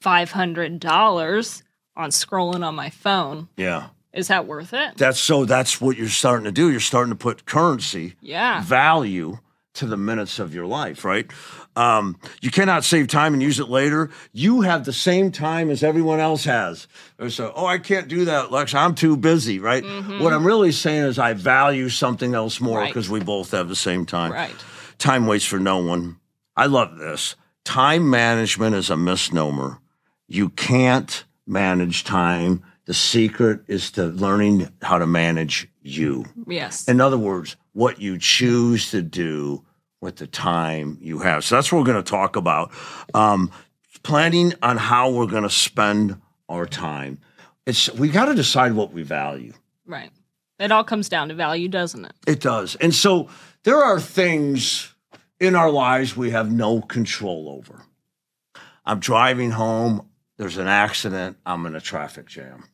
$500 0.03 1.63
on 1.95 2.09
scrolling 2.09 2.65
on 2.65 2.75
my 2.75 2.89
phone." 2.89 3.47
yeah. 3.57 3.87
Is 4.13 4.27
that 4.27 4.45
worth 4.45 4.73
it? 4.75 4.95
That's 4.95 5.19
so. 5.19 5.43
That's 5.43 5.81
what 5.81 5.97
you're 5.97 6.07
starting 6.07 6.43
to 6.45 6.51
do. 6.51 6.69
You're 6.69 6.79
starting 6.79 7.09
to 7.11 7.17
put 7.17 7.45
currency 7.47 8.13
Yeah. 8.21 8.61
value 8.61 9.39
to 9.73 9.85
the 9.87 9.97
minutes 9.97 10.39
of 10.39 10.53
your 10.53 10.65
life, 10.67 11.03
right? 11.03 11.29
Um, 11.75 12.19
you 12.41 12.51
cannot 12.51 12.83
save 12.83 13.07
time 13.07 13.33
and 13.33 13.41
use 13.41 13.59
it 13.59 13.69
later. 13.69 14.11
You 14.31 14.61
have 14.61 14.85
the 14.85 14.93
same 14.93 15.31
time 15.31 15.69
as 15.71 15.83
everyone 15.83 16.19
else 16.19 16.43
has. 16.45 16.87
So, 17.29 17.51
oh, 17.55 17.65
I 17.65 17.79
can't 17.79 18.07
do 18.07 18.25
that, 18.25 18.51
Lex. 18.51 18.75
I'm 18.75 18.93
too 18.93 19.17
busy, 19.17 19.59
right? 19.59 19.83
What 19.83 20.31
I'm 20.33 20.45
really 20.45 20.71
saying 20.71 21.05
is 21.05 21.17
I 21.17 21.33
value 21.33 21.89
something 21.89 22.33
else 22.35 22.59
more 22.61 22.73
Mm-hmm. 22.73 22.81
Right. 22.83 22.89
because 22.89 23.09
we 23.09 23.19
both 23.19 23.51
have 23.51 23.67
the 23.69 23.75
same 23.75 24.05
time. 24.05 24.31
Right. 24.31 24.55
Time 24.99 25.25
waits 25.27 25.45
for 25.45 25.59
no 25.59 25.77
one. 25.79 26.17
I 26.55 26.67
love 26.67 26.97
this. 26.97 27.35
Time 27.65 28.09
management 28.09 28.75
is 28.75 28.89
a 28.89 28.97
misnomer. 28.97 29.79
You 30.27 30.49
can't 30.49 31.23
manage 31.47 32.03
time. 32.03 32.63
The 32.85 32.93
secret 32.93 33.61
is 33.67 33.91
to 33.91 34.05
learning 34.05 34.69
how 34.81 34.97
to 34.99 35.07
manage 35.07 35.67
you. 35.81 36.25
Yes. 36.47 36.87
In 36.87 36.99
other 37.01 37.17
words, 37.17 37.55
what 37.73 37.99
you 37.99 38.17
choose 38.17 38.91
to 38.91 39.01
do 39.01 39.65
with 40.01 40.17
the 40.17 40.27
time 40.27 40.97
you 41.01 41.19
have. 41.19 41.43
So 41.43 41.55
that's 41.55 41.71
what 41.71 41.79
we're 41.79 41.91
going 41.91 42.03
to 42.03 42.09
talk 42.09 42.35
about. 42.35 42.71
Um, 43.13 43.51
planning 44.03 44.53
on 44.61 44.77
how 44.77 45.09
we're 45.11 45.27
going 45.27 45.43
to 45.43 45.49
spend 45.49 46.19
our 46.49 46.65
time. 46.65 47.19
It's 47.65 47.91
we 47.93 48.09
got 48.09 48.25
to 48.25 48.35
decide 48.35 48.73
what 48.73 48.93
we 48.93 49.03
value. 49.03 49.53
right. 49.85 50.11
It 50.59 50.71
all 50.71 50.83
comes 50.83 51.09
down 51.09 51.29
to 51.29 51.33
value, 51.33 51.67
doesn't 51.67 52.05
it? 52.05 52.13
It 52.27 52.39
does. 52.39 52.75
And 52.75 52.93
so 52.93 53.27
there 53.63 53.83
are 53.83 53.99
things 53.99 54.93
in 55.39 55.55
our 55.55 55.69
lives 55.69 56.15
we 56.15 56.29
have 56.29 56.51
no 56.51 56.79
control 56.79 57.49
over. 57.49 57.83
I'm 58.85 58.99
driving 58.99 59.51
home, 59.51 60.07
there's 60.37 60.57
an 60.57 60.67
accident, 60.67 61.37
I'm 61.45 61.65
in 61.65 61.75
a 61.75 61.81
traffic 61.81 62.27
jam. 62.27 62.65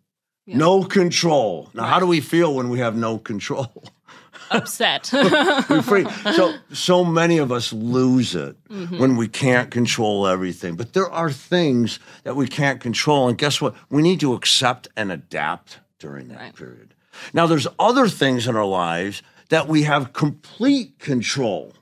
Yeah. 0.49 0.57
No 0.57 0.83
control. 0.83 1.69
Now, 1.75 1.83
how 1.83 1.99
do 1.99 2.07
we 2.07 2.21
feel 2.21 2.55
when 2.55 2.69
we 2.69 2.79
have 2.79 2.95
no 2.95 3.17
control? 3.19 3.71
Upset. 4.51 5.09
We're 5.13 5.83
free. 5.83 6.05
So 6.33 6.55
so 6.73 7.05
many 7.05 7.37
of 7.37 7.51
us 7.51 7.71
lose 7.71 8.33
it 8.35 8.55
Mm-hmm. 8.69 8.97
when 8.99 9.15
we 9.17 9.27
can't 9.27 9.69
control 9.69 10.25
everything. 10.27 10.75
But 10.75 10.93
there 10.93 11.09
are 11.11 11.31
things 11.31 11.99
that 12.23 12.35
we 12.35 12.47
can't 12.47 12.79
control, 12.81 13.27
and 13.29 13.37
guess 13.37 13.61
what? 13.61 13.75
We 13.89 14.01
need 14.01 14.19
to 14.21 14.33
accept 14.33 14.87
and 14.97 15.11
adapt 15.11 15.79
during 15.99 16.29
that 16.29 16.37
Right. 16.39 16.55
period. 16.55 16.93
Now, 17.33 17.45
there's 17.47 17.67
other 17.77 18.07
things 18.07 18.47
in 18.47 18.55
our 18.55 18.65
lives 18.65 19.21
that 19.49 19.67
we 19.67 19.83
have 19.83 20.13
complete 20.13 20.97
control. 20.99 21.73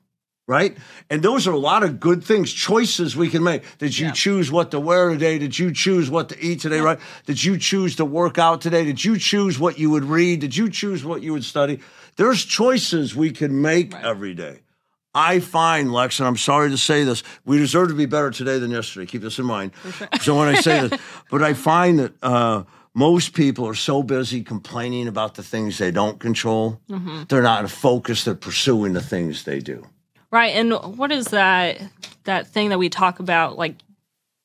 Right? 0.48 0.77
And 1.10 1.22
those 1.22 1.46
are 1.46 1.51
a 1.51 1.58
lot 1.60 1.84
of 1.84 2.00
good 2.00 2.24
things, 2.24 2.54
choices 2.54 3.18
we 3.18 3.27
can 3.27 3.44
make. 3.44 3.63
Did 3.80 3.98
you 4.00 4.08
Yeah. 4.08 4.12
choose 4.13 4.50
what 4.50 4.72
to 4.72 4.80
wear 4.80 5.10
today? 5.10 5.38
Did 5.38 5.60
you 5.60 5.74
choose 5.74 6.10
what 6.10 6.30
to 6.30 6.42
eat 6.42 6.62
today? 6.62 6.80
Right? 6.80 7.00
Did 7.25 7.44
you 7.44 7.58
choose 7.58 7.98
to 7.98 8.06
work 8.06 8.38
out 8.38 8.62
today? 8.62 8.86
Did 8.86 9.04
you 9.04 9.18
choose 9.20 9.60
what 9.60 9.77
you 9.77 9.89
would 9.89 10.06
read? 10.06 10.39
Did 10.39 10.56
you 10.56 10.70
choose 10.70 11.04
what 11.04 11.22
you 11.22 11.34
would 11.34 11.44
study? 11.44 11.80
There's 12.16 12.46
choices 12.46 13.13
we 13.13 13.32
can 13.32 13.62
make 13.62 13.94
Right. 13.94 14.06
every 14.06 14.34
day. 14.34 14.60
I 15.13 15.39
find, 15.42 15.92
Lex, 15.92 16.20
and 16.20 16.27
I'm 16.27 16.38
sorry 16.38 16.70
to 16.70 16.77
say 16.77 17.04
this, 17.04 17.24
we 17.44 17.58
deserve 17.58 17.89
to 17.89 17.94
be 17.96 18.06
better 18.06 18.30
today 18.32 18.58
than 18.60 18.72
yesterday. 18.72 19.06
Keep 19.06 19.24
this 19.24 19.39
in 19.39 19.46
mind. 19.46 19.72
so 20.22 20.38
when 20.38 20.48
I 20.48 20.62
say 20.62 20.88
this, 20.88 21.00
but 21.30 21.44
I 21.44 21.54
find 21.56 22.00
that 22.00 22.13
uh, 22.24 22.63
most 22.94 23.34
people 23.34 23.68
are 23.68 23.75
so 23.75 24.01
busy 24.01 24.44
complaining 24.44 25.08
about 25.10 25.36
the 25.36 25.44
things 25.44 25.77
they 25.77 25.92
don't 25.92 26.20
control, 26.20 26.80
Mm-hmm. 26.89 27.24
they're 27.27 27.42
not 27.42 27.70
focused. 27.70 28.24
They're 28.25 28.36
pursuing 28.36 28.94
the 28.94 29.01
things 29.01 29.44
they 29.44 29.60
do. 29.60 29.84
Right. 30.31 30.53
And 30.55 30.74
what 30.98 31.12
is 31.12 31.27
that 31.27 31.81
that 32.24 32.48
thing 32.48 32.69
that 32.69 32.77
we 32.79 32.89
talk 32.89 33.19
about 33.19 33.57
like 33.57 33.75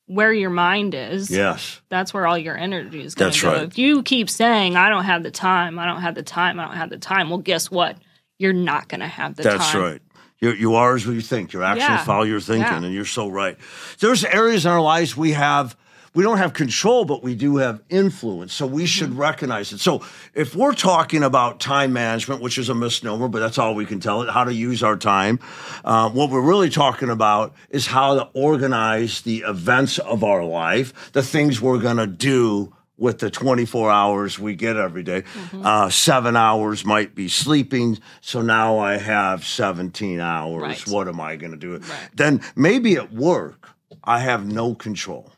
where 0.07 0.33
your 0.33 0.49
mind 0.49 0.93
is? 0.93 1.29
Yes, 1.31 1.81
That's 1.89 2.13
where 2.13 2.27
all 2.27 2.37
your 2.37 2.57
energy 2.57 3.03
is 3.03 3.15
going 3.15 3.29
That's 3.31 3.41
go. 3.41 3.51
right. 3.51 3.63
If 3.63 3.77
you 3.77 4.03
keep 4.03 4.29
saying 4.29 4.75
I 4.75 4.89
don't 4.89 5.05
have 5.05 5.23
the 5.23 5.31
time, 5.31 5.79
I 5.79 5.85
don't 5.85 6.01
have 6.01 6.15
the 6.15 6.23
time, 6.23 6.59
I 6.59 6.65
don't 6.65 6.75
have 6.77 6.89
the 6.89 6.97
time, 6.97 7.29
well 7.29 7.39
guess 7.39 7.71
what? 7.71 7.97
You're 8.39 8.53
not 8.53 8.89
going 8.89 8.99
to 9.01 9.07
have 9.07 9.35
the 9.35 9.43
that's 9.43 9.71
time. 9.71 9.81
That's 9.81 9.91
right. 9.93 10.01
You, 10.39 10.51
you 10.51 10.75
are 10.75 10.95
as 10.95 11.05
what 11.07 11.13
you 11.13 11.21
think. 11.21 11.53
Your 11.53 11.63
actions 11.63 11.87
Yeah. 11.87 12.03
follow 12.03 12.23
your 12.23 12.41
thinking, 12.41 12.69
Yeah. 12.69 12.83
and 12.83 12.93
you're 12.93 13.05
so 13.05 13.29
right. 13.29 13.57
There's 13.99 14.25
areas 14.25 14.65
in 14.65 14.71
our 14.71 14.81
lives 14.81 15.15
we 15.15 15.31
have. 15.31 15.77
We 16.15 16.23
don't 16.23 16.37
have 16.37 16.53
control, 16.53 17.05
but 17.05 17.23
we 17.23 17.33
do 17.35 17.57
have 17.57 17.81
influence. 17.89 18.53
So 18.53 18.65
we 18.67 18.85
should 18.85 19.09
Mm-hmm. 19.09 19.19
recognize 19.21 19.73
it. 19.73 19.79
So 19.79 20.03
if 20.35 20.55
we're 20.55 20.73
talking 20.75 21.23
about 21.23 21.59
time 21.59 21.91
management, 21.93 22.41
which 22.41 22.57
is 22.57 22.69
a 22.69 22.75
misnomer, 22.75 23.27
but 23.27 23.39
that's 23.39 23.57
all 23.57 23.73
we 23.75 23.85
can 23.85 23.99
tell 23.99 24.21
it, 24.21 24.29
how 24.29 24.43
to 24.43 24.53
use 24.53 24.83
our 24.83 24.95
time, 24.95 25.39
uh, 25.83 26.09
what 26.09 26.29
we're 26.29 26.41
really 26.47 26.69
talking 26.69 27.09
about 27.09 27.53
is 27.69 27.87
how 27.87 28.13
to 28.15 28.29
organize 28.33 29.21
the 29.21 29.39
events 29.47 29.97
of 29.99 30.23
our 30.23 30.43
life, 30.45 31.11
the 31.13 31.23
things 31.23 31.59
we're 31.61 31.79
going 31.79 31.97
to 31.97 32.07
do 32.07 32.73
with 32.95 33.17
the 33.19 33.29
24 33.31 33.89
hours 33.89 34.37
we 34.37 34.53
get 34.55 34.77
every 34.77 35.01
day. 35.03 35.23
Mm-hmm. 35.23 35.65
Uh, 35.65 35.89
seven 35.89 36.35
hours 36.37 36.85
might 36.85 37.15
be 37.15 37.27
sleeping. 37.27 37.97
So 38.21 38.41
now 38.43 38.77
I 38.77 38.97
have 38.97 39.43
17 39.43 40.19
hours. 40.19 40.61
Right. 40.61 40.87
What 40.87 41.07
am 41.07 41.19
I 41.19 41.35
going 41.35 41.51
to 41.51 41.57
do? 41.57 41.77
Right. 41.77 42.09
Then 42.13 42.41
maybe 42.55 42.95
at 42.97 43.11
work, 43.11 43.67
I 44.03 44.19
have 44.19 44.45
no 44.45 44.75
control. 44.75 45.31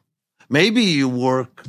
Maybe 0.50 0.84
you 0.84 1.10
work 1.10 1.64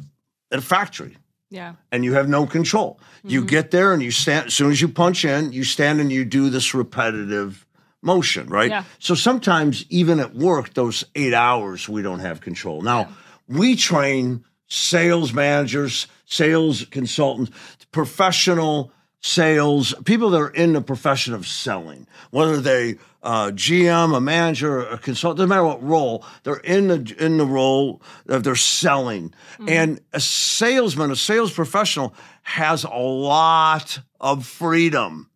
at 0.53 0.59
a 0.59 0.63
factory 0.63 1.17
Yeah. 1.51 1.75
and 1.93 2.05
you 2.05 2.15
have 2.15 2.29
no 2.29 2.47
control. 2.47 2.99
You 3.25 3.41
Mm-hmm. 3.41 3.47
get 3.49 3.71
there 3.71 3.93
and 3.93 4.03
you 4.03 4.11
stand, 4.11 4.47
as 4.47 4.55
soon 4.55 4.71
as 4.71 4.81
you 4.81 4.89
punch 4.89 5.25
in, 5.25 5.53
you 5.53 5.65
stand 5.65 6.01
and 6.01 6.11
you 6.13 6.25
do 6.25 6.51
this 6.51 6.75
repetitive 6.75 7.67
motion, 8.03 8.49
right? 8.49 8.71
Yeah. 8.71 8.85
So 8.99 9.15
sometimes, 9.15 9.85
even 9.89 10.21
at 10.21 10.35
work, 10.35 10.75
those 10.75 11.05
eight 11.15 11.35
hours, 11.35 11.89
we 11.89 12.03
don't 12.03 12.21
have 12.21 12.41
control. 12.41 12.83
Now, 12.83 13.09
we 13.49 13.75
train 13.77 14.45
sales 14.69 15.33
managers, 15.33 16.07
sales 16.25 16.85
consultants, 16.91 17.51
professional 17.91 18.93
sales, 19.21 19.95
people 20.05 20.31
that 20.31 20.41
are 20.41 20.51
in 20.51 20.73
the 20.73 20.81
profession 20.81 21.35
of 21.35 21.47
selling, 21.47 22.07
whether 22.31 22.61
they 22.61 22.97
uh, 23.27 23.51
GM, 23.51 24.17
a 24.17 24.21
manager, 24.21 24.87
a 24.87 24.99
consultant, 24.99 25.39
doesn't 25.39 25.49
matter 25.49 25.65
what 25.65 25.83
role, 25.83 26.25
they're 26.45 26.59
in 26.59 26.87
the 26.87 27.17
in 27.19 27.39
the 27.39 27.45
role 27.45 28.01
that 28.27 28.45
they're 28.45 28.55
selling. 28.55 29.35
And 29.67 30.01
a 30.13 30.21
salesman, 30.21 31.11
a 31.11 31.17
sales 31.17 31.53
professional, 31.53 32.15
has 32.43 32.85
a 32.85 32.95
lot 32.95 33.99
of 34.21 34.47
freedom. 34.47 35.29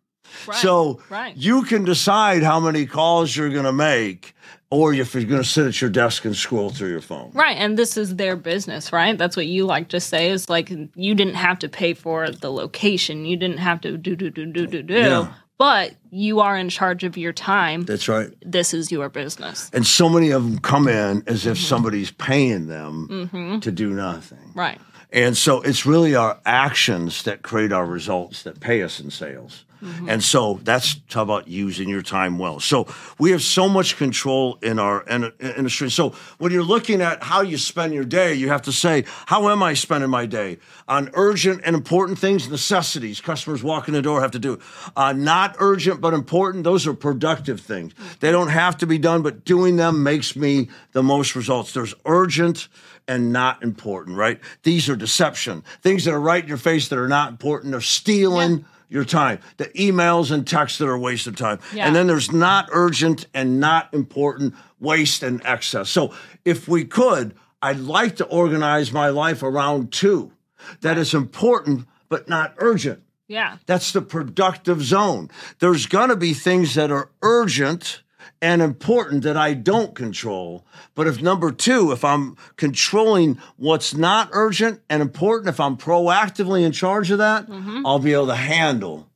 Right. 0.47 0.57
So 0.57 1.01
right. 1.09 1.35
you 1.35 1.63
can 1.63 1.83
decide 1.83 2.43
how 2.43 2.61
many 2.61 2.85
calls 2.85 3.35
you're 3.35 3.49
going 3.49 3.65
to 3.65 3.73
make, 3.73 4.33
or 4.69 4.93
if 4.93 5.13
you're 5.13 5.25
going 5.25 5.43
to 5.43 5.47
sit 5.47 5.67
at 5.67 5.81
your 5.81 5.89
desk 5.89 6.23
and 6.23 6.33
scroll 6.33 6.69
through 6.69 6.91
your 6.91 7.01
phone. 7.01 7.31
Right, 7.33 7.57
and 7.57 7.77
this 7.77 7.97
is 7.97 8.15
their 8.15 8.37
business, 8.37 8.93
right? 8.93 9.17
That's 9.17 9.35
what 9.35 9.47
you 9.47 9.65
like 9.65 9.89
to 9.89 9.99
say 9.99 10.29
is 10.29 10.49
like 10.49 10.69
you 10.95 11.13
didn't 11.13 11.35
have 11.35 11.59
to 11.59 11.67
pay 11.69 11.93
for 11.93 12.31
the 12.31 12.49
location, 12.49 13.25
you 13.25 13.35
didn't 13.35 13.57
have 13.57 13.81
to 13.81 13.97
do 13.97 14.15
do 14.15 14.29
do 14.29 14.45
do 14.45 14.65
do 14.65 14.81
do, 14.81 14.93
Yeah. 14.93 15.33
But 15.61 15.93
you 16.09 16.39
are 16.39 16.57
in 16.57 16.69
charge 16.69 17.03
of 17.03 17.17
your 17.17 17.31
time. 17.31 17.83
That's 17.83 18.07
right. 18.07 18.31
This 18.43 18.73
is 18.73 18.91
your 18.91 19.09
business, 19.09 19.69
And 19.73 19.85
so 19.85 20.09
many 20.09 20.31
of 20.31 20.43
them 20.43 20.57
come 20.57 20.87
in 20.87 21.21
as 21.27 21.45
if 21.45 21.59
somebody's 21.59 22.09
paying 22.09 22.65
them 22.65 23.07
mm-hmm. 23.07 23.59
to 23.59 23.71
do 23.71 23.91
nothing. 23.91 24.53
right? 24.55 24.81
And 25.13 25.37
so 25.37 25.61
it's 25.61 25.85
really 25.85 26.15
our 26.15 26.39
actions 26.47 27.21
that 27.23 27.43
create 27.43 27.71
our 27.71 27.85
results 27.85 28.41
that 28.41 28.59
pay 28.59 28.81
us 28.81 28.99
in 28.99 29.11
sales. 29.11 29.65
And 30.07 30.23
so 30.23 30.59
that's 30.63 30.95
about 31.15 31.47
using 31.47 31.89
your 31.89 32.01
time 32.03 32.37
well. 32.37 32.59
So 32.59 32.87
we 33.17 33.31
have 33.31 33.41
so 33.41 33.67
much 33.67 33.97
control 33.97 34.57
in 34.61 34.77
our 34.79 35.01
in- 35.03 35.31
industry. 35.39 35.89
So 35.89 36.11
when 36.37 36.51
you're 36.51 36.63
looking 36.63 37.01
at 37.01 37.23
how 37.23 37.41
you 37.41 37.57
spend 37.57 37.93
your 37.93 38.05
day, 38.05 38.33
you 38.33 38.49
have 38.49 38.61
to 38.63 38.71
say, 38.71 39.05
how 39.25 39.49
am 39.49 39.63
I 39.63 39.73
spending 39.73 40.09
my 40.09 40.25
day? 40.25 40.59
On 40.87 41.09
urgent 41.13 41.61
and 41.65 41.75
important 41.75 42.19
things, 42.19 42.47
necessities, 42.49 43.21
customers 43.21 43.63
walking 43.63 43.93
the 43.93 44.01
door 44.01 44.21
have 44.21 44.31
to 44.31 44.39
do. 44.39 44.59
Uh, 44.95 45.13
not 45.13 45.55
urgent 45.59 45.99
but 45.99 46.13
important, 46.13 46.63
those 46.63 46.85
are 46.85 46.93
productive 46.93 47.59
things. 47.59 47.93
They 48.19 48.31
don't 48.31 48.49
have 48.49 48.77
to 48.79 48.85
be 48.85 48.97
done, 48.97 49.21
but 49.23 49.45
doing 49.45 49.77
them 49.77 50.03
makes 50.03 50.35
me 50.35 50.69
the 50.91 51.01
most 51.03 51.35
results. 51.35 51.73
There's 51.73 51.95
urgent 52.05 52.67
and 53.07 53.33
not 53.33 53.63
important, 53.63 54.15
right? 54.15 54.39
These 54.63 54.89
are 54.89 54.95
deception. 54.95 55.63
Things 55.81 56.05
that 56.05 56.13
are 56.13 56.19
right 56.19 56.43
in 56.43 56.47
your 56.47 56.57
face 56.57 56.87
that 56.89 56.99
are 56.99 57.07
not 57.07 57.29
important. 57.31 57.71
They're 57.71 57.81
stealing 57.81 58.59
Yeah. 58.59 58.65
Your 58.91 59.05
time. 59.05 59.39
The 59.57 59.67
emails 59.67 60.31
and 60.31 60.45
texts 60.45 60.77
that 60.79 60.87
are 60.87 60.93
a 60.93 60.99
waste 60.99 61.25
of 61.25 61.35
time. 61.35 61.59
Yeah. 61.73 61.87
And 61.87 61.95
then 61.95 62.07
there's 62.07 62.31
not 62.31 62.69
urgent 62.73 63.25
and 63.33 63.59
not 63.59 63.91
important, 63.93 64.53
waste 64.79 65.23
and 65.23 65.41
excess. 65.45 65.89
So 65.89 66.13
if 66.43 66.67
we 66.67 66.83
could, 66.83 67.33
I'd 67.61 67.79
like 67.79 68.17
to 68.17 68.25
organize 68.25 68.91
my 68.91 69.07
life 69.07 69.43
around 69.43 69.93
two 69.93 70.33
that 70.81 70.97
is 70.97 71.13
important 71.13 71.87
but 72.09 72.27
not 72.27 72.53
urgent. 72.57 73.01
Yeah. 73.27 73.57
That's 73.65 73.93
the 73.93 74.01
productive 74.01 74.83
zone. 74.83 75.29
There's 75.59 75.85
going 75.85 76.09
to 76.09 76.17
be 76.17 76.33
things 76.33 76.75
that 76.75 76.91
are 76.91 77.09
urgent 77.21 78.01
and 78.41 78.61
important 78.61 79.23
that 79.23 79.37
I 79.37 79.53
don't 79.53 79.95
control. 79.95 80.65
But 80.95 81.07
if 81.07 81.21
number 81.21 81.51
two, 81.51 81.91
if 81.91 82.03
I'm 82.03 82.37
controlling 82.55 83.39
what's 83.57 83.93
not 83.93 84.29
urgent 84.31 84.81
and 84.89 85.01
important, 85.01 85.49
if 85.49 85.59
I'm 85.59 85.77
proactively 85.77 86.63
in 86.63 86.71
charge 86.71 87.11
of 87.11 87.19
that, 87.19 87.47
mm-hmm. 87.47 87.85
I'll 87.85 87.99
be 87.99 88.13
able 88.13 88.27
to 88.27 88.35
handle 88.35 89.07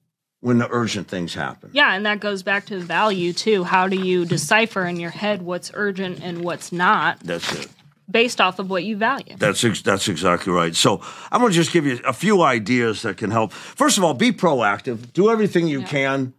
when 0.45 0.59
the 0.59 0.67
urgent 0.69 1.07
things 1.07 1.33
happen. 1.33 1.71
Yeah, 1.73 1.95
and 1.95 2.05
that 2.05 2.19
goes 2.19 2.43
back 2.43 2.67
to 2.67 2.79
value 2.79 3.33
too. 3.33 3.63
How 3.63 3.87
do 3.87 3.95
you 3.97 4.25
decipher 4.25 4.85
in 4.85 4.99
your 4.99 5.09
head 5.09 5.41
what's 5.41 5.71
urgent 5.73 6.21
and 6.21 6.43
what's 6.43 6.71
not 6.71 7.19
That's 7.21 7.51
it. 7.55 7.67
based 8.09 8.39
off 8.39 8.59
of 8.59 8.69
what 8.69 8.83
you 8.83 8.95
value? 8.95 9.35
That's 9.39 9.63
ex- 9.63 9.81
that's 9.81 10.07
exactly 10.07 10.53
right. 10.53 10.75
So 10.75 11.01
I'm 11.31 11.41
going 11.41 11.51
to 11.51 11.55
just 11.55 11.71
give 11.71 11.87
you 11.87 11.99
a 12.05 12.13
few 12.13 12.43
ideas 12.43 13.01
that 13.01 13.17
can 13.17 13.31
help. 13.31 13.53
First 13.53 13.97
of 13.97 14.03
all, 14.03 14.13
be 14.13 14.31
proactive. 14.31 15.13
Do 15.13 15.31
everything 15.31 15.67
you 15.67 15.81
can 15.81 16.35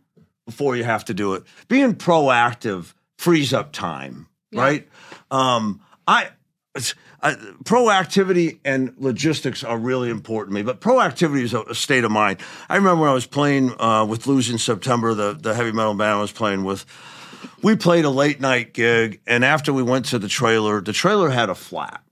before 0.47 0.77
you 0.77 0.85
have 0.85 1.05
to 1.07 1.15
do 1.15 1.35
it. 1.35 1.43
Being 1.69 1.95
proactive 1.95 2.95
frees 3.19 3.53
up 3.53 3.73
time, 3.73 4.29
right? 4.53 4.89
Um, 5.31 5.81
I, 6.07 6.29
it's, 6.75 6.95
I 7.23 7.33
proactivity 7.65 8.61
and 8.65 8.95
logistics 8.99 9.65
are 9.65 9.79
really 9.79 10.09
important 10.11 10.53
to 10.53 10.55
me, 10.55 10.63
but 10.63 10.81
proactivity 10.81 11.43
is 11.43 11.53
a, 11.53 11.63
a 11.63 11.75
state 11.75 12.05
of 12.05 12.11
mind. 12.11 12.39
I 12.69 12.77
remember 12.77 13.03
when 13.03 13.11
I 13.11 13.15
was 13.15 13.27
playing 13.27 13.79
uh, 13.81 14.05
with 14.05 14.27
Losing 14.27 14.59
September, 14.59 15.15
the 15.15 15.35
the 15.35 15.55
heavy 15.55 15.73
metal 15.73 15.95
band 15.95 16.13
I 16.13 16.21
was 16.21 16.33
playing 16.33 16.65
with. 16.65 16.87
We 17.63 17.77
played 17.77 18.05
a 18.05 18.11
late 18.11 18.41
night 18.41 18.73
gig, 18.73 19.21
and 19.27 19.45
after 19.45 19.73
we 19.73 19.83
went 19.83 20.07
to 20.07 20.19
the 20.19 20.29
trailer, 20.29 20.81
the 20.81 20.93
trailer 20.93 21.31
had 21.31 21.51
a 21.51 21.55
flat. 21.55 22.03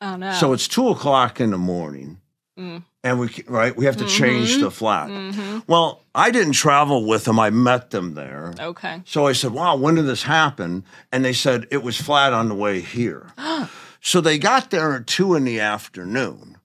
Oh 0.00 0.16
no. 0.16 0.32
So 0.32 0.52
it's 0.52 0.68
two 0.68 0.88
o'clock 0.88 1.40
in 1.40 1.50
the 1.50 1.58
morning, 1.58 2.20
Mm. 2.58 2.82
and 3.04 3.20
we 3.20 3.28
right 3.46 3.76
we 3.76 3.84
have 3.84 3.96
to 3.98 4.06
change 4.06 4.50
Mm-hmm. 4.54 4.60
the 4.62 4.70
flat. 4.70 5.62
Well, 5.68 6.02
I 6.14 6.30
didn't 6.32 6.54
travel 6.54 7.06
with 7.06 7.24
them; 7.24 7.38
I 7.38 7.50
met 7.50 7.90
them 7.90 8.14
there. 8.14 8.52
okay. 8.58 9.02
So 9.06 9.26
I 9.26 9.32
said, 9.32 9.52
"Wow, 9.52 9.76
when 9.76 9.94
did 9.94 10.06
this 10.06 10.24
happen?" 10.24 10.84
And 11.12 11.24
they 11.24 11.32
said 11.32 11.66
it 11.70 11.82
was 11.84 11.96
flat 12.00 12.32
on 12.32 12.48
the 12.48 12.54
way 12.56 12.80
here. 12.80 13.26
so 14.00 14.20
they 14.20 14.38
got 14.38 14.70
there 14.70 14.94
at 14.96 15.06
two 15.06 15.34
in 15.36 15.44
the 15.44 15.60
afternoon. 15.60 16.56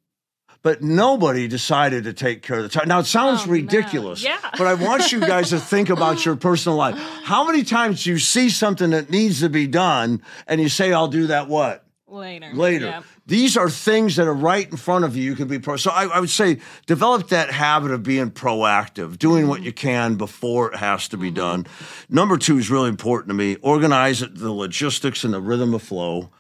But 0.63 0.81
nobody 0.81 1.49
decided 1.49 2.05
to 2.05 2.13
take 2.13 2.41
care 2.41 2.57
of 2.57 2.63
the 2.63 2.69
time. 2.69 2.87
Now 2.87 2.99
it 2.99 3.05
sounds 3.05 3.41
Oh, 3.45 3.51
ridiculous, 3.51 4.23
Yeah. 4.23 4.37
but 4.57 4.65
I 4.65 4.75
want 4.75 5.11
you 5.11 5.19
guys 5.19 5.49
to 5.49 5.59
think 5.59 5.89
about 5.89 6.23
your 6.25 6.37
personal 6.37 6.77
life. 6.77 6.97
How 7.25 7.43
many 7.45 7.63
times 7.63 8.05
do 8.05 8.11
you 8.11 8.17
see 8.17 8.49
something 8.49 8.91
that 8.91 9.09
needs 9.09 9.41
to 9.41 9.49
be 9.49 9.67
done 9.67 10.21
and 10.47 10.61
you 10.61 10.69
say, 10.69 10.93
"I'll 10.93 11.09
do 11.09 11.27
that"? 11.27 11.49
What? 11.49 11.85
Later. 12.07 12.51
later. 12.53 12.85
Yeah. 12.85 13.01
These 13.25 13.55
are 13.55 13.69
things 13.69 14.17
that 14.17 14.27
are 14.27 14.33
right 14.33 14.69
in 14.69 14.75
front 14.75 15.05
of 15.05 15.15
you. 15.15 15.23
You 15.23 15.35
can 15.35 15.47
be 15.47 15.57
pro. 15.57 15.77
So 15.77 15.91
I, 15.91 16.05
I 16.05 16.19
would 16.19 16.29
say 16.29 16.59
develop 16.87 17.29
that 17.29 17.51
habit 17.51 17.91
of 17.91 18.03
being 18.03 18.31
proactive, 18.31 19.17
doing 19.17 19.47
what 19.47 19.61
you 19.61 19.71
can 19.71 20.15
before 20.15 20.73
it 20.73 20.77
has 20.77 21.07
to 21.09 21.17
be 21.17 21.31
done. 21.31 21.65
Number 22.09 22.37
two 22.37 22.57
is 22.57 22.69
really 22.69 22.89
important 22.89 23.29
to 23.29 23.33
me. 23.33 23.55
Organize 23.61 24.21
it, 24.21 24.35
the 24.35 24.51
logistics 24.51 25.23
and 25.23 25.33
the 25.33 25.39
rhythm 25.39 25.73
of 25.73 25.81
flow 25.81 26.31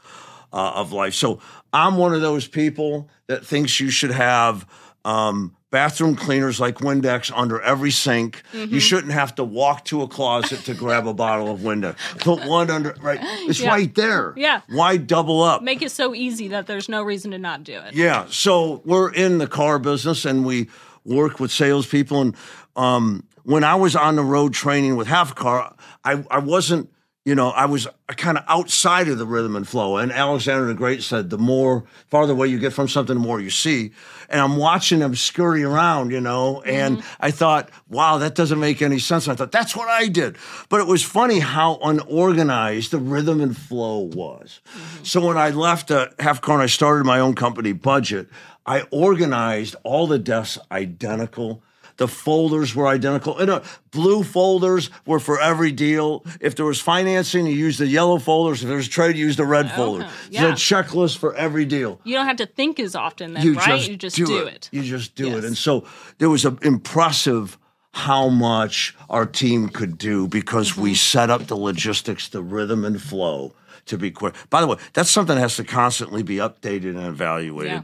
uh, 0.51 0.73
of 0.75 0.91
life. 0.91 1.13
So 1.13 1.39
I'm 1.71 1.95
one 1.95 2.13
of 2.13 2.21
those 2.21 2.47
people 2.47 3.09
that 3.27 3.45
thinks 3.45 3.79
you 3.79 3.89
should 3.89 4.11
have 4.11 4.67
um, 5.05 5.55
bathroom 5.73 6.15
cleaners 6.15 6.59
like 6.59 6.75
Windex 6.75 7.31
under 7.35 7.59
every 7.61 7.89
sink. 7.89 8.43
Mm-hmm. 8.53 8.75
You 8.75 8.79
shouldn't 8.79 9.11
have 9.11 9.33
to 9.35 9.43
walk 9.43 9.85
to 9.85 10.03
a 10.03 10.07
closet 10.07 10.59
to 10.65 10.75
grab 10.75 11.07
a 11.07 11.15
bottle 11.15 11.49
of 11.49 11.61
Windex. 11.61 11.95
Put 12.19 12.45
one 12.45 12.69
under 12.69 12.95
right. 13.01 13.17
It's 13.49 13.59
Yeah. 13.59 13.69
right 13.69 13.93
there. 13.95 14.35
Yeah. 14.37 14.61
Why 14.69 14.97
double 14.97 15.41
up? 15.41 15.63
Make 15.63 15.81
it 15.81 15.89
so 15.89 16.13
easy 16.13 16.49
that 16.49 16.67
there's 16.67 16.89
no 16.89 17.01
reason 17.01 17.31
to 17.31 17.39
not 17.39 17.63
do 17.63 17.73
it. 17.73 17.95
Yeah. 17.95 18.27
So 18.29 18.83
we're 18.85 19.11
in 19.11 19.39
the 19.39 19.47
car 19.47 19.79
business 19.79 20.25
and 20.25 20.45
we 20.45 20.69
work 21.05 21.39
with 21.39 21.49
salespeople. 21.51 22.21
And 22.21 22.35
um, 22.75 23.23
when 23.41 23.63
I 23.63 23.73
was 23.73 23.95
on 23.95 24.15
the 24.15 24.23
road 24.23 24.53
training 24.53 24.95
with 24.95 25.07
Half 25.07 25.31
a 25.31 25.35
Car, 25.35 25.75
I, 26.05 26.23
I 26.29 26.37
wasn't, 26.37 26.92
you 27.25 27.35
know, 27.35 27.51
I 27.51 27.65
was 27.65 27.87
kind 28.09 28.37
of 28.37 28.43
outside 28.47 29.07
of 29.07 29.17
the 29.17 29.25
rhythm 29.25 29.55
and 29.55 29.65
flow. 29.65 29.95
And 29.95 30.11
Alexander 30.11 30.65
the 30.65 30.73
Great 30.73 31.03
said, 31.03 31.29
the 31.29 31.37
more 31.37 31.85
farther 32.09 32.33
away 32.33 32.47
you 32.47 32.59
get 32.59 32.73
from 32.73 32.89
something, 32.89 33.15
the 33.15 33.21
more 33.21 33.39
you 33.39 33.49
see. 33.49 33.91
And 34.27 34.41
I'm 34.41 34.57
watching 34.57 34.99
them 34.99 35.15
scurry 35.15 35.63
around, 35.63 36.11
you 36.11 36.19
know, 36.19 36.61
and 36.63 37.01
I 37.21 37.31
thought, 37.31 37.69
wow, 37.87 38.17
that 38.17 38.35
doesn't 38.35 38.59
make 38.59 38.81
any 38.81 38.99
sense. 38.99 39.25
And 39.25 39.33
I 39.33 39.35
thought, 39.37 39.53
that's 39.53 39.73
what 39.73 39.87
I 39.87 40.09
did. 40.09 40.35
But 40.67 40.81
it 40.81 40.87
was 40.87 41.01
funny 41.01 41.39
how 41.39 41.79
unorganized 41.81 42.91
the 42.91 42.99
rhythm 42.99 43.39
and 43.39 43.55
flow 43.55 43.99
was. 43.99 44.59
So 45.03 45.25
when 45.25 45.37
I 45.37 45.51
left 45.51 45.91
uh, 45.91 46.07
Half 46.19 46.41
Car 46.41 46.55
and 46.55 46.63
I 46.63 46.67
started 46.67 47.05
my 47.05 47.19
own 47.19 47.35
company, 47.35 47.71
Budget, 47.71 48.27
I 48.65 48.81
organized 48.91 49.77
all 49.83 50.07
the 50.07 50.19
desks 50.19 50.61
identical. 50.71 51.63
The 51.97 52.07
folders 52.07 52.73
were 52.75 52.87
identical. 52.87 53.37
And 53.37 53.49
uh, 53.51 53.61
blue 53.91 54.23
folders 54.23 54.89
were 55.05 55.19
for 55.19 55.39
every 55.39 55.71
deal. 55.71 56.25
If 56.41 56.55
there 56.55 56.65
was 56.65 56.81
financing, 56.81 57.45
you 57.45 57.53
used 57.53 57.79
the 57.79 57.87
yellow 57.87 58.17
folders. 58.19 58.61
If 58.63 58.67
there 58.67 58.77
was 58.77 58.87
trade, 58.87 59.15
you 59.15 59.25
used 59.25 59.37
the 59.39 59.45
red 59.45 59.71
folder. 59.71 60.07
yeah. 60.29 60.47
The 60.47 60.51
checklist 60.53 61.17
for 61.17 61.35
every 61.35 61.65
deal. 61.65 61.99
You 62.03 62.15
don't 62.15 62.25
have 62.25 62.37
to 62.37 62.45
think 62.47 62.79
as 62.79 62.95
often 62.95 63.33
then, 63.35 63.43
You 63.45 63.53
right? 63.55 63.77
just 63.77 63.89
you 63.89 63.97
just 63.97 64.15
do, 64.15 64.25
do, 64.25 64.47
it. 64.47 64.55
it. 64.55 64.69
You 64.71 64.81
just 64.83 65.15
do 65.15 65.37
it. 65.37 65.43
And 65.45 65.57
so 65.57 65.85
there 66.17 66.29
was 66.29 66.45
an 66.45 66.57
impressive 66.63 67.57
how 67.95 68.27
much 68.27 68.95
our 69.09 69.25
team 69.25 69.69
could 69.69 69.97
do 69.99 70.27
because 70.27 70.71
Mm-hmm. 70.71 70.81
we 70.81 70.95
set 70.95 71.29
up 71.29 71.45
the 71.45 71.55
logistics, 71.55 72.27
the 72.27 72.41
rhythm 72.41 72.83
and 72.85 72.99
flow 72.99 73.53
to 73.85 73.97
be 73.99 74.09
quick. 74.09 74.33
By 74.49 74.61
the 74.61 74.67
way, 74.67 74.77
that's 74.93 75.11
something 75.11 75.35
that 75.35 75.41
has 75.41 75.57
to 75.57 75.63
constantly 75.63 76.23
be 76.23 76.37
updated 76.37 76.97
and 76.97 77.05
evaluated. 77.05 77.83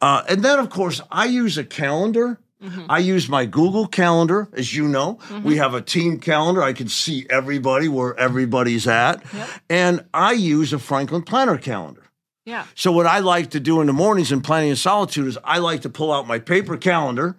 Uh, 0.00 0.22
and 0.28 0.42
then, 0.42 0.58
of 0.58 0.70
course, 0.70 1.02
I 1.10 1.26
use 1.26 1.58
a 1.58 1.64
calendar. 1.64 2.38
Mm-hmm. 2.62 2.86
I 2.88 2.98
use 2.98 3.28
my 3.28 3.44
Google 3.44 3.86
Calendar, 3.88 4.48
as 4.52 4.72
you 4.74 4.86
know. 4.86 5.18
We 5.42 5.56
have 5.56 5.74
a 5.74 5.82
team 5.82 6.20
calendar. 6.20 6.62
I 6.62 6.72
can 6.72 6.88
see 6.88 7.26
everybody 7.28 7.88
where 7.88 8.16
everybody's 8.18 8.86
at. 8.86 9.22
And 9.68 10.04
I 10.14 10.32
use 10.32 10.72
a 10.72 10.78
Franklin 10.78 11.22
Planner 11.22 11.58
calendar. 11.58 12.04
Yeah. 12.44 12.66
So 12.74 12.90
what 12.92 13.06
I 13.06 13.18
like 13.20 13.50
to 13.50 13.60
do 13.60 13.80
in 13.80 13.86
the 13.86 13.92
mornings 13.92 14.32
in 14.32 14.40
planning 14.40 14.70
in 14.70 14.76
solitude 14.76 15.26
is 15.28 15.38
I 15.44 15.58
like 15.58 15.82
to 15.82 15.88
pull 15.90 16.12
out 16.12 16.26
my 16.26 16.38
paper 16.38 16.76
calendar, 16.76 17.36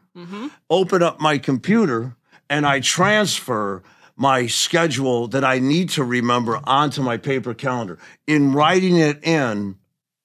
open 0.69 1.03
up 1.03 1.19
my 1.19 1.37
computer, 1.37 2.15
and 2.49 2.65
I 2.65 2.79
transfer 2.81 3.83
my 4.15 4.47
schedule 4.47 5.27
that 5.29 5.43
I 5.43 5.59
need 5.59 5.89
to 5.91 6.03
remember 6.03 6.59
onto 6.65 7.01
my 7.01 7.17
paper 7.17 7.53
calendar. 7.53 7.97
In 8.27 8.53
writing 8.53 8.97
it 8.97 9.23
in, 9.23 9.75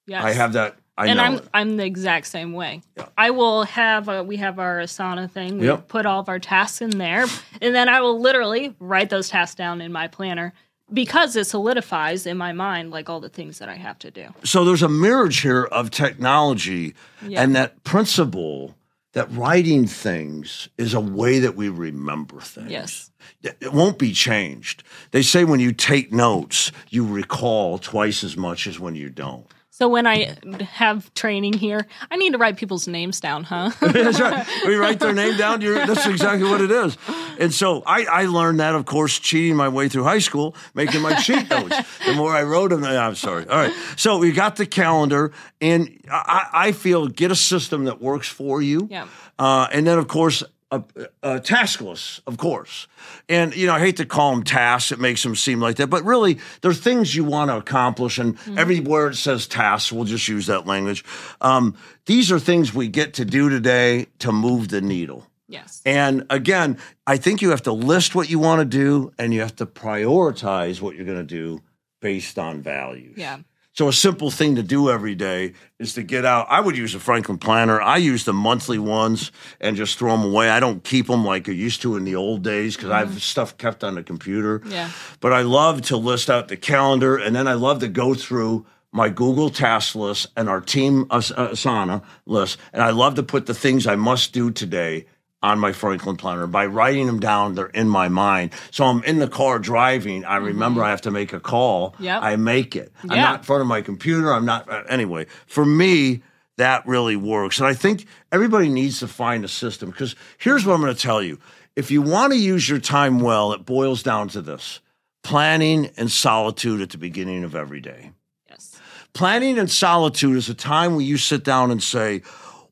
Yes. 0.06 0.24
I 0.24 0.32
have 0.32 0.54
that. 0.54 0.77
I 0.98 1.06
and 1.06 1.20
I'm 1.20 1.34
it. 1.34 1.48
I'm 1.54 1.76
the 1.76 1.84
exact 1.87 2.26
same 2.26 2.52
way. 2.52 2.82
I 3.16 3.30
will 3.30 3.62
have 3.64 4.08
a, 4.08 4.22
we 4.24 4.37
have 4.38 4.58
our 4.58 4.78
Asana 4.80 5.30
thing. 5.30 5.58
We 5.58 5.66
Yep. 5.66 5.88
put 5.88 6.04
all 6.06 6.20
of 6.20 6.28
our 6.28 6.38
tasks 6.40 6.80
in 6.82 6.90
there, 6.90 7.24
and 7.62 7.74
then 7.74 7.88
I 7.88 8.00
will 8.00 8.20
literally 8.20 8.74
write 8.80 9.08
those 9.08 9.28
tasks 9.28 9.54
down 9.54 9.80
in 9.80 9.92
my 9.92 10.08
planner 10.08 10.52
because 10.92 11.37
it 11.37 11.44
solidifies 11.46 12.26
in 12.26 12.37
my 12.37 12.52
mind 12.52 12.90
like 12.90 13.08
all 13.08 13.20
the 13.20 13.28
things 13.28 13.58
that 13.61 13.68
I 13.68 13.74
have 13.76 13.98
to 14.00 14.11
do. 14.11 14.26
so 14.42 14.64
there's 14.64 14.82
a 14.82 14.88
marriage 14.88 15.40
here 15.40 15.64
of 15.64 15.90
technology 15.90 16.94
Yeah. 17.26 17.42
and 17.42 17.54
that 17.54 17.84
principle 17.84 18.74
that 19.12 19.30
writing 19.32 19.87
things 19.87 20.68
is 20.78 20.94
a 20.94 21.00
way 21.00 21.38
that 21.40 21.56
we 21.56 21.68
remember 21.68 22.40
things. 22.40 22.70
Yes. 22.70 23.11
It 23.42 23.72
won't 23.72 23.98
be 23.98 24.12
changed. 24.12 24.82
They 25.11 25.22
say 25.22 25.44
when 25.44 25.61
you 25.61 25.72
take 25.72 26.12
notes, 26.12 26.72
you 26.90 27.06
recall 27.06 27.78
twice 27.78 28.22
as 28.24 28.37
much 28.37 28.66
as 28.66 28.78
when 28.80 28.94
you 28.94 29.08
don't. 29.11 29.46
So 29.78 29.86
when 29.86 30.08
I 30.08 30.36
have 30.72 31.14
training 31.14 31.52
here, 31.52 31.86
I 32.10 32.16
need 32.16 32.32
to 32.32 32.38
write 32.38 32.56
people's 32.56 32.88
names 32.88 33.20
down, 33.20 33.44
huh? 33.44 33.70
That's 33.80 34.20
right. 34.20 34.44
We 34.66 34.74
write 34.74 34.98
their 34.98 35.12
name 35.12 35.36
down. 35.36 35.60
You're, 35.60 35.86
that's 35.86 36.04
exactly 36.04 36.50
what 36.50 36.60
it 36.60 36.70
is. 36.72 36.98
And 37.38 37.54
so 37.54 37.84
I, 37.86 38.04
I 38.04 38.24
learned 38.24 38.58
that, 38.58 38.74
of 38.74 38.86
course, 38.86 39.16
cheating 39.20 39.54
my 39.54 39.68
way 39.68 39.88
through 39.88 40.02
high 40.02 40.18
school, 40.18 40.56
making 40.74 41.00
my 41.00 41.14
cheat 41.14 41.48
notes. 41.50 41.76
The 42.04 42.14
more 42.14 42.32
I 42.32 42.42
wrote 42.42 42.70
them, 42.70 42.82
I'm 42.82 43.14
sorry. 43.14 43.46
All 43.48 43.56
right. 43.56 43.72
So 43.96 44.18
we 44.18 44.32
got 44.32 44.56
the 44.56 44.66
calendar, 44.66 45.30
and 45.60 46.00
I, 46.10 46.48
I 46.52 46.72
feel 46.72 47.06
get 47.06 47.30
a 47.30 47.36
system 47.36 47.84
that 47.84 48.02
works 48.02 48.26
for 48.26 48.60
you. 48.60 48.88
Yeah. 48.90 49.06
Uh, 49.38 49.68
and 49.72 49.86
then, 49.86 49.98
of 49.98 50.08
course, 50.08 50.42
a, 50.70 50.83
a 51.22 51.40
taskless, 51.40 52.20
of 52.26 52.37
course. 52.37 52.87
And, 53.28 53.54
you 53.57 53.66
know, 53.66 53.74
I 53.74 53.81
hate 53.81 53.96
to 53.96 54.07
call 54.07 54.33
them 54.33 54.42
tasks, 54.42 54.92
it 54.92 55.00
makes 55.00 55.22
them 55.22 55.35
seem 55.35 55.61
like 55.61 55.76
that, 55.76 55.88
but 55.88 56.04
really, 56.04 56.38
they're 56.61 56.74
things 56.74 57.14
you 57.14 57.24
want 57.24 57.50
to 57.50 57.57
accomplish. 57.57 58.18
And 58.18 58.37
everywhere 58.59 59.09
it 59.09 59.16
says 59.16 59.46
tasks, 59.46 59.90
we'll 59.92 60.04
just 60.04 60.28
use 60.28 60.46
that 60.46 60.66
language. 60.66 61.04
Um, 61.40 61.76
these 62.07 62.31
are 62.31 62.38
things 62.38 62.74
we 62.74 62.88
get 62.88 63.14
to 63.14 63.24
do 63.24 63.48
today 63.48 64.07
to 64.20 64.33
move 64.33 64.68
the 64.68 64.81
needle. 64.81 65.26
Yes. 65.48 65.81
And 65.87 66.26
again, 66.28 66.78
I 67.07 67.16
think 67.16 67.40
you 67.40 67.50
have 67.50 67.62
to 67.62 67.72
list 67.72 68.14
what 68.14 68.28
you 68.28 68.38
want 68.38 68.61
to 68.61 68.66
do 68.66 69.12
and 69.18 69.33
you 69.33 69.40
have 69.40 69.57
to 69.57 69.66
prioritize 69.66 70.83
what 70.83 70.94
you're 70.94 71.07
going 71.07 71.18
to 71.18 71.24
do 71.24 71.62
based 72.00 72.38
on 72.38 72.61
values. 72.61 73.16
Yeah. 73.16 73.38
So 73.78 73.86
a 73.86 73.92
simple 73.92 74.32
thing 74.32 74.56
to 74.56 74.64
do 74.64 74.90
every 74.90 75.14
day 75.14 75.52
is 75.78 75.94
to 75.94 76.02
get 76.02 76.24
out. 76.24 76.48
I 76.50 76.58
would 76.58 76.76
use 76.76 76.96
a 76.96 76.98
Franklin 76.98 77.38
planner. 77.38 77.80
I 77.80 77.98
use 77.98 78.24
the 78.24 78.32
monthly 78.32 78.80
ones 78.80 79.30
and 79.60 79.76
just 79.76 80.00
throw 80.00 80.16
them 80.16 80.24
away. 80.24 80.50
I 80.50 80.58
don't 80.58 80.82
keep 80.82 81.06
them 81.06 81.24
like 81.24 81.48
I 81.48 81.52
used 81.52 81.82
to 81.82 81.94
in 81.94 82.02
the 82.02 82.16
old 82.16 82.42
days 82.42 82.74
because 82.74 82.90
I 82.90 82.98
have 82.98 83.10
mm-hmm. 83.10 83.18
stuff 83.18 83.56
kept 83.56 83.84
on 83.84 83.94
the 83.94 84.02
computer. 84.02 84.62
Yeah. 84.66 84.90
But 85.20 85.32
I 85.32 85.42
love 85.42 85.82
to 85.82 85.96
list 85.96 86.28
out 86.28 86.48
the 86.48 86.56
calendar 86.56 87.18
and 87.18 87.36
then 87.36 87.46
I 87.46 87.54
love 87.54 87.78
to 87.78 87.88
go 87.88 88.14
through 88.14 88.66
my 88.90 89.10
Google 89.10 89.48
task 89.48 89.94
list 89.94 90.26
and 90.36 90.48
our 90.48 90.60
team 90.60 91.06
As- 91.12 91.30
Asana 91.30 92.02
list. 92.26 92.58
And 92.72 92.82
I 92.82 92.90
love 92.90 93.14
to 93.14 93.22
put 93.22 93.46
the 93.46 93.54
things 93.54 93.86
I 93.86 93.94
must 93.94 94.32
do 94.32 94.50
today 94.50 95.06
on 95.42 95.59
my 95.59 95.72
Franklin 95.72 96.16
planner. 96.16 96.46
By 96.46 96.66
writing 96.66 97.07
them 97.07 97.20
down, 97.20 97.55
they're 97.55 97.66
in 97.66 97.88
my 97.88 98.09
mind. 98.09 98.53
So 98.70 98.85
I'm 98.85 99.05
in 99.05 99.18
the 99.18 99.29
car 99.29 99.59
driving. 99.59 100.24
I 100.24 100.37
remember 100.37 100.83
I 100.83 100.90
have 100.90 101.03
to 101.03 101.11
make 101.11 101.33
a 101.33 101.40
call. 101.40 101.94
Yep. 102.01 102.22
I 102.22 102.37
make 102.37 102.74
it. 102.74 102.92
Yeah. 103.05 103.12
I'm 103.12 103.20
not 103.20 103.38
in 103.40 103.44
front 103.44 103.62
of 103.62 103.68
my 103.68 103.81
computer. 103.81 104.33
I'm 104.33 104.44
not, 104.44 104.68
uh, 104.68 104.83
anyway, 104.88 105.27
for 105.46 105.64
me, 105.64 106.22
that 106.57 106.87
really 106.87 107.16
works. 107.16 107.59
And 107.59 107.66
I 107.66 107.74
think 107.74 108.07
everybody 108.33 108.68
needs 108.68 108.98
to 109.01 109.09
find 109.09 109.44
a 109.44 109.48
system 109.48 109.90
because 109.90 110.16
here's 110.38 110.66
what 110.66 110.74
I'm 110.74 110.81
going 110.81 110.94
to 110.94 111.01
tell 111.01 111.22
you. 111.22 111.38
If 111.77 111.92
you 111.92 112.03
want 112.03 112.33
to 112.33 112.38
use 112.38 112.68
your 112.68 112.81
time 112.81 113.20
well, 113.20 113.53
it 113.53 113.64
boils 113.64 114.03
down 114.03 114.29
to 114.31 114.42
this 114.42 114.81
planning 115.22 115.90
and 115.96 116.11
solitude 116.11 116.81
at 116.81 116.90
the 116.90 116.98
beginning 116.98 117.44
of 117.44 117.55
every 117.55 117.81
day. 117.81 118.11
Yes. 118.48 118.77
Planning 119.12 119.59
and 119.59 119.70
solitude 119.70 120.37
is 120.37 120.48
a 120.48 120.55
time 120.55 120.96
where 120.96 121.05
you 121.05 121.16
sit 121.16 121.44
down 121.44 121.70
and 121.70 121.81
say, 121.83 122.22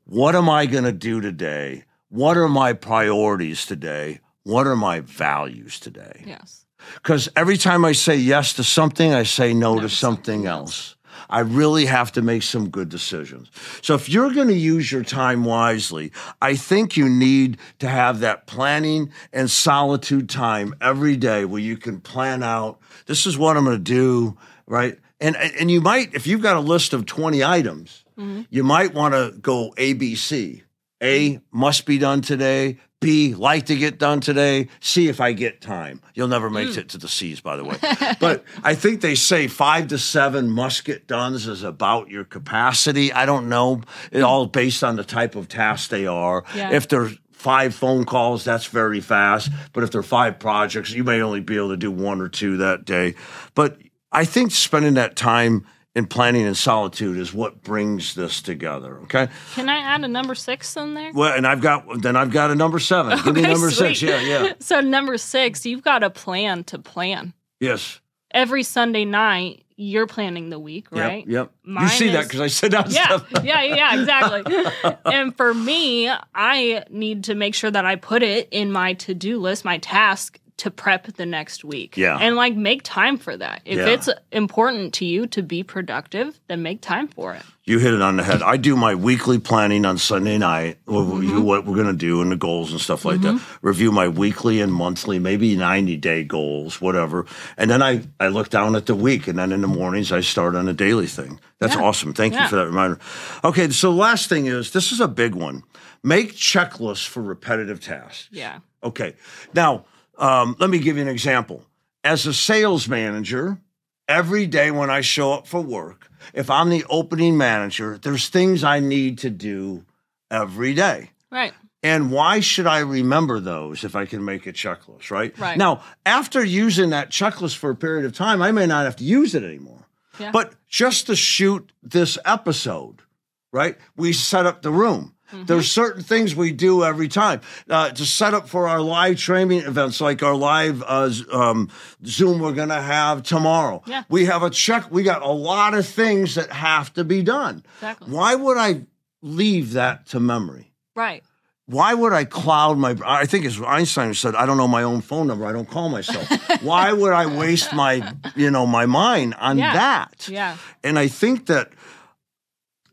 What 0.03 0.35
am 0.35 0.49
I 0.49 0.65
going 0.65 0.83
to 0.83 0.91
do 0.91 1.21
today? 1.21 1.85
What 2.09 2.37
are 2.37 2.47
my 2.47 2.73
priorities 2.73 3.65
today? 3.65 4.19
What 4.43 4.65
are 4.65 4.75
my 4.75 5.01
values 5.01 5.79
today? 5.79 6.23
Yes. 6.25 6.65
Because 6.95 7.29
every 7.35 7.57
time 7.57 7.83
I 7.83 7.91
say 7.91 8.15
yes 8.15 8.53
to 8.53 8.63
something, 8.63 9.13
I 9.13 9.23
say 9.23 9.53
no, 9.53 9.75
to 9.75 9.81
to 9.81 9.89
something 9.89 10.45
else. 10.45 10.95
I 11.29 11.39
really 11.39 11.85
have 11.85 12.11
to 12.13 12.21
make 12.21 12.43
some 12.43 12.69
good 12.69 12.89
decisions. 12.89 13.51
So 13.81 13.95
if 13.95 14.07
you're 14.07 14.31
going 14.31 14.47
to 14.47 14.53
use 14.53 14.91
your 14.91 15.03
time 15.03 15.43
wisely, 15.43 16.11
I 16.41 16.55
think 16.55 16.95
you 16.95 17.09
need 17.09 17.57
to 17.79 17.89
have 17.89 18.19
that 18.21 18.47
planning 18.47 19.11
and 19.33 19.49
solitude 19.49 20.29
time 20.29 20.73
every 20.79 21.17
day 21.17 21.43
where 21.43 21.61
you 21.61 21.75
can 21.75 21.99
plan 21.99 22.43
out 22.43 22.79
this 23.07 23.25
is 23.25 23.37
what 23.37 23.57
I'm 23.57 23.65
going 23.65 23.77
to 23.77 23.83
do, 23.83 24.37
right? 24.65 24.97
And 25.19 25.35
and 25.35 25.71
you 25.71 25.81
might 25.81 26.13
if 26.13 26.27
you've 26.27 26.43
got 26.43 26.55
a 26.55 26.61
list 26.61 26.93
of 26.93 27.05
20 27.05 27.43
items, 27.43 28.05
mm-hmm. 28.17 28.43
you 28.49 28.63
might 28.63 28.93
want 28.93 29.13
to 29.13 29.37
go 29.39 29.73
ABC. 29.77 30.61
A 31.01 31.39
must 31.51 31.85
be 31.85 31.97
done 31.97 32.21
today. 32.21 32.77
B 32.99 33.35
like 33.35 33.67
to 33.67 33.75
get 33.75 33.99
done 33.99 34.21
today. 34.21 34.69
C 34.79 35.07
if 35.07 35.21
I 35.21 35.33
get 35.33 35.61
time. 35.61 36.01
You'll 36.15 36.27
never 36.27 36.49
make 36.49 36.69
mm. 36.69 36.77
it 36.79 36.89
to 36.89 36.97
the 36.97 37.07
C's, 37.07 37.39
by 37.39 37.55
the 37.55 37.63
way. 37.63 37.77
but 38.19 38.43
I 38.63 38.73
think 38.73 39.01
they 39.01 39.13
say 39.13 39.47
five 39.47 39.87
to 39.89 39.99
seven 39.99 40.49
must 40.49 40.83
get 40.83 41.05
done 41.05 41.35
is 41.35 41.61
about 41.61 42.09
your 42.09 42.23
capacity. 42.23 43.13
I 43.13 43.27
don't 43.27 43.49
know. 43.49 43.81
It 44.11 44.21
all 44.21 44.47
based 44.47 44.83
on 44.83 44.95
the 44.95 45.03
type 45.03 45.35
of 45.35 45.47
task 45.47 45.91
they 45.91 46.07
are. 46.07 46.43
Yeah. 46.55 46.71
If 46.71 46.87
they're 46.87 47.11
five 47.31 47.75
phone 47.75 48.03
calls, 48.03 48.43
that's 48.43 48.65
very 48.65 48.99
fast. 48.99 49.51
But 49.73 49.83
if 49.83 49.91
they're 49.91 50.01
five 50.01 50.39
projects, 50.39 50.91
you 50.91 51.03
may 51.03 51.21
only 51.21 51.41
be 51.41 51.55
able 51.55 51.69
to 51.69 51.77
do 51.77 51.91
one 51.91 52.19
or 52.19 52.29
two 52.29 52.57
that 52.57 52.83
day. 52.83 53.13
But 53.53 53.77
I 54.11 54.25
think 54.25 54.51
spending 54.51 54.95
that 54.95 55.15
time 55.15 55.67
in 55.97 56.05
planning 56.05 56.45
and 56.45 56.55
solitude 56.55 57.17
is 57.17 57.33
what 57.33 57.63
brings 57.63 58.13
this 58.13 58.39
together. 58.41 58.99
Okay. 59.03 59.27
Can 59.55 59.67
I 59.67 59.77
add 59.79 60.03
a 60.03 60.07
number 60.07 60.35
six 60.35 60.77
in 60.77 60.93
there? 60.93 61.11
Well, 61.11 61.33
and 61.35 61.47
I've 61.47 61.59
got 61.59 62.03
then 62.03 62.15
I've 62.15 62.29
got 62.31 62.51
a 62.51 62.55
number 62.55 62.77
seven. 62.77 63.17
Give 63.23 63.33
me 63.35 63.41
Okay, 63.41 63.51
number 63.51 63.71
sweet. 63.71 63.97
six. 63.97 64.01
Yeah, 64.03 64.21
yeah. 64.21 64.53
So 64.59 64.79
number 64.79 65.17
six, 65.17 65.65
you've 65.65 65.81
got 65.83 66.03
a 66.03 66.11
plan 66.11 66.63
to 66.65 66.77
plan. 66.77 67.33
Yes. 67.59 67.99
Every 68.29 68.61
Sunday 68.61 69.05
night, 69.05 69.63
you're 69.75 70.05
planning 70.05 70.49
the 70.51 70.59
week, 70.59 70.91
right? 70.91 71.25
Yep. 71.27 71.51
you 71.63 71.73
Mine 71.73 71.87
see 71.89 72.09
that 72.09 72.25
because 72.25 72.41
I 72.41 72.47
said 72.47 72.71
that 72.71 72.91
Yeah, 72.91 73.05
stuff. 73.17 73.27
yeah, 73.43 73.63
yeah, 73.63 73.99
exactly. 73.99 74.95
and 75.05 75.35
for 75.35 75.53
me, 75.53 76.09
I 76.35 76.83
need 76.91 77.23
to 77.25 77.35
make 77.35 77.55
sure 77.55 77.71
that 77.71 77.85
I 77.85 77.95
put 77.95 78.21
it 78.21 78.49
in 78.51 78.71
my 78.71 78.93
to 78.93 79.13
do 79.15 79.39
list, 79.39 79.65
my 79.65 79.77
task 79.79 80.39
to 80.57 80.71
prep 80.71 81.05
the 81.13 81.25
next 81.25 81.63
week. 81.63 81.95
Yeah. 81.97 82.17
And 82.19 82.35
like 82.35 82.55
make 82.55 82.81
time 82.83 83.17
for 83.17 83.37
that. 83.37 83.61
If 83.63 83.77
Yeah. 83.77 83.85
it's 83.87 84.09
important 84.31 84.93
to 84.95 85.05
you 85.05 85.27
to 85.27 85.43
be 85.43 85.61
productive, 85.63 86.39
then 86.47 86.63
make 86.63 86.81
time 86.81 87.07
for 87.07 87.33
it. 87.35 87.43
You 87.63 87.79
hit 87.79 87.93
it 87.93 88.01
on 88.01 88.15
the 88.17 88.23
head. 88.23 88.41
I 88.41 88.57
do 88.57 88.75
my 88.75 88.95
weekly 88.95 89.37
planning 89.39 89.85
on 89.85 89.97
Sunday 89.97 90.37
night, 90.37 90.77
Mm-hmm. 90.87 91.43
what 91.43 91.65
we're 91.65 91.75
going 91.75 91.87
to 91.87 91.93
do 91.93 92.21
and 92.21 92.31
the 92.31 92.35
goals 92.37 92.71
and 92.71 92.81
stuff 92.81 93.05
like 93.05 93.21
that. 93.21 93.39
Review 93.61 93.91
my 93.91 94.07
weekly 94.07 94.59
and 94.61 94.73
monthly, 94.73 95.19
maybe 95.19 95.55
90 95.55 95.97
day 95.97 96.23
goals, 96.23 96.81
whatever. 96.81 97.25
And 97.57 97.69
then 97.69 97.83
I, 97.83 98.01
I 98.19 98.29
look 98.29 98.49
down 98.49 98.75
at 98.75 98.85
the 98.87 98.95
week. 98.95 99.27
And 99.27 99.37
then 99.37 99.51
in 99.51 99.61
the 99.61 99.67
mornings, 99.67 100.11
I 100.11 100.21
start 100.21 100.55
on 100.55 100.67
a 100.67 100.73
daily 100.73 101.07
thing. 101.07 101.39
That's 101.59 101.75
Yeah. 101.75 101.81
awesome. 101.83 102.13
Thank 102.13 102.33
Yeah. 102.33 102.43
you 102.43 102.49
for 102.49 102.55
that 102.55 102.65
reminder. 102.67 102.99
Okay. 103.43 103.69
So, 103.69 103.91
the 103.91 103.97
last 103.97 104.27
thing 104.29 104.45
is 104.47 104.71
this 104.71 104.91
is 104.91 104.99
a 104.99 105.07
big 105.07 105.35
one 105.35 105.63
make 106.03 106.33
checklists 106.33 107.05
for 107.05 107.21
repetitive 107.21 107.81
tasks. 107.81 108.29
Yeah. 108.31 108.59
Okay. 108.83 109.15
Now, 109.53 109.85
um, 110.17 110.55
let 110.59 110.69
me 110.69 110.79
give 110.79 110.97
you 110.97 111.01
an 111.01 111.07
example. 111.07 111.63
As 112.03 112.25
a 112.25 112.33
sales 112.33 112.87
manager, 112.87 113.59
every 114.07 114.45
day 114.45 114.71
when 114.71 114.89
I 114.89 115.01
show 115.01 115.33
up 115.33 115.47
for 115.47 115.61
work, 115.61 116.09
if 116.33 116.49
I'm 116.49 116.69
the 116.69 116.85
opening 116.89 117.37
manager, 117.37 117.97
there's 117.97 118.29
things 118.29 118.63
I 118.63 118.79
need 118.79 119.19
to 119.19 119.29
do 119.29 119.85
every 120.31 120.73
day. 120.73 121.11
Right. 121.31 121.53
And 121.83 122.11
why 122.11 122.39
should 122.39 122.67
I 122.67 122.79
remember 122.79 123.39
those 123.39 123.83
if 123.83 123.95
I 123.95 124.05
can 124.05 124.25
make 124.25 124.47
a 124.47 124.53
checklist, 124.53 125.11
right? 125.11 125.37
Right. 125.37 125.57
Now, 125.57 125.83
after 126.05 126.43
using 126.43 126.89
that 126.89 127.11
checklist 127.11 127.55
for 127.55 127.69
a 127.69 127.75
period 127.75 128.05
of 128.05 128.13
time, 128.13 128.41
I 128.41 128.51
may 128.51 128.65
not 128.65 128.85
have 128.85 128.95
to 128.97 129.03
use 129.03 129.35
it 129.35 129.43
anymore. 129.43 129.85
Yeah. 130.19 130.31
But 130.31 130.53
just 130.67 131.07
to 131.07 131.15
shoot 131.15 131.71
this 131.83 132.17
episode, 132.25 133.03
right? 133.51 133.77
We 133.95 134.13
set 134.13 134.45
up 134.45 134.63
the 134.63 134.71
room. 134.71 135.13
Mm-hmm. 135.31 135.45
There's 135.45 135.69
certain 135.71 136.03
things 136.03 136.35
we 136.35 136.51
do 136.51 136.83
every 136.83 137.07
time 137.07 137.41
uh, 137.69 137.89
to 137.91 138.05
set 138.05 138.33
up 138.33 138.47
for 138.47 138.67
our 138.67 138.79
live 138.81 139.17
training 139.17 139.61
events, 139.61 139.99
like 139.99 140.23
our 140.23 140.35
live 140.35 140.81
uh, 140.87 141.11
um, 141.31 141.69
Zoom 142.05 142.39
we're 142.39 142.53
going 142.53 142.69
to 142.69 142.81
have 142.81 143.23
tomorrow. 143.23 143.83
Yeah. 143.85 144.03
We 144.09 144.25
have 144.25 144.43
a 144.43 144.49
check. 144.49 144.89
We 144.89 145.03
got 145.03 145.21
a 145.21 145.31
lot 145.31 145.73
of 145.73 145.85
things 145.85 146.35
that 146.35 146.51
have 146.51 146.93
to 146.93 147.03
be 147.03 147.23
done. 147.23 147.63
Exactly. 147.75 148.11
Why 148.13 148.35
would 148.35 148.57
I 148.57 148.85
leave 149.21 149.73
that 149.73 150.05
to 150.07 150.19
memory? 150.19 150.71
Right. 150.95 151.23
Why 151.65 151.93
would 151.93 152.13
I 152.13 152.23
cloud 152.23 152.77
my? 152.77 152.95
I 153.05 153.25
think 153.25 153.43
as 153.43 153.61
Einstein 153.61 154.13
said, 154.13 154.35
"I 154.35 154.45
don't 154.45 154.55
know 154.55 154.69
my 154.69 154.83
own 154.83 155.01
phone 155.01 155.27
number. 155.27 155.45
I 155.45 155.51
don't 155.51 155.69
call 155.69 155.89
myself." 155.89 156.25
Why 156.63 156.93
would 156.93 157.11
I 157.11 157.25
waste 157.25 157.73
my, 157.73 158.13
you 158.37 158.49
know, 158.49 158.65
my 158.65 158.85
mind 158.85 159.33
on 159.37 159.57
Yeah. 159.57 159.73
that? 159.73 160.29
Yeah. 160.29 160.55
And 160.81 160.97
I 160.97 161.09
think 161.09 161.47
that 161.47 161.71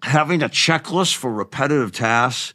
having 0.04 0.42
a 0.42 0.48
checklist 0.50 1.16
for 1.16 1.32
repetitive 1.32 1.90
tasks 1.90 2.52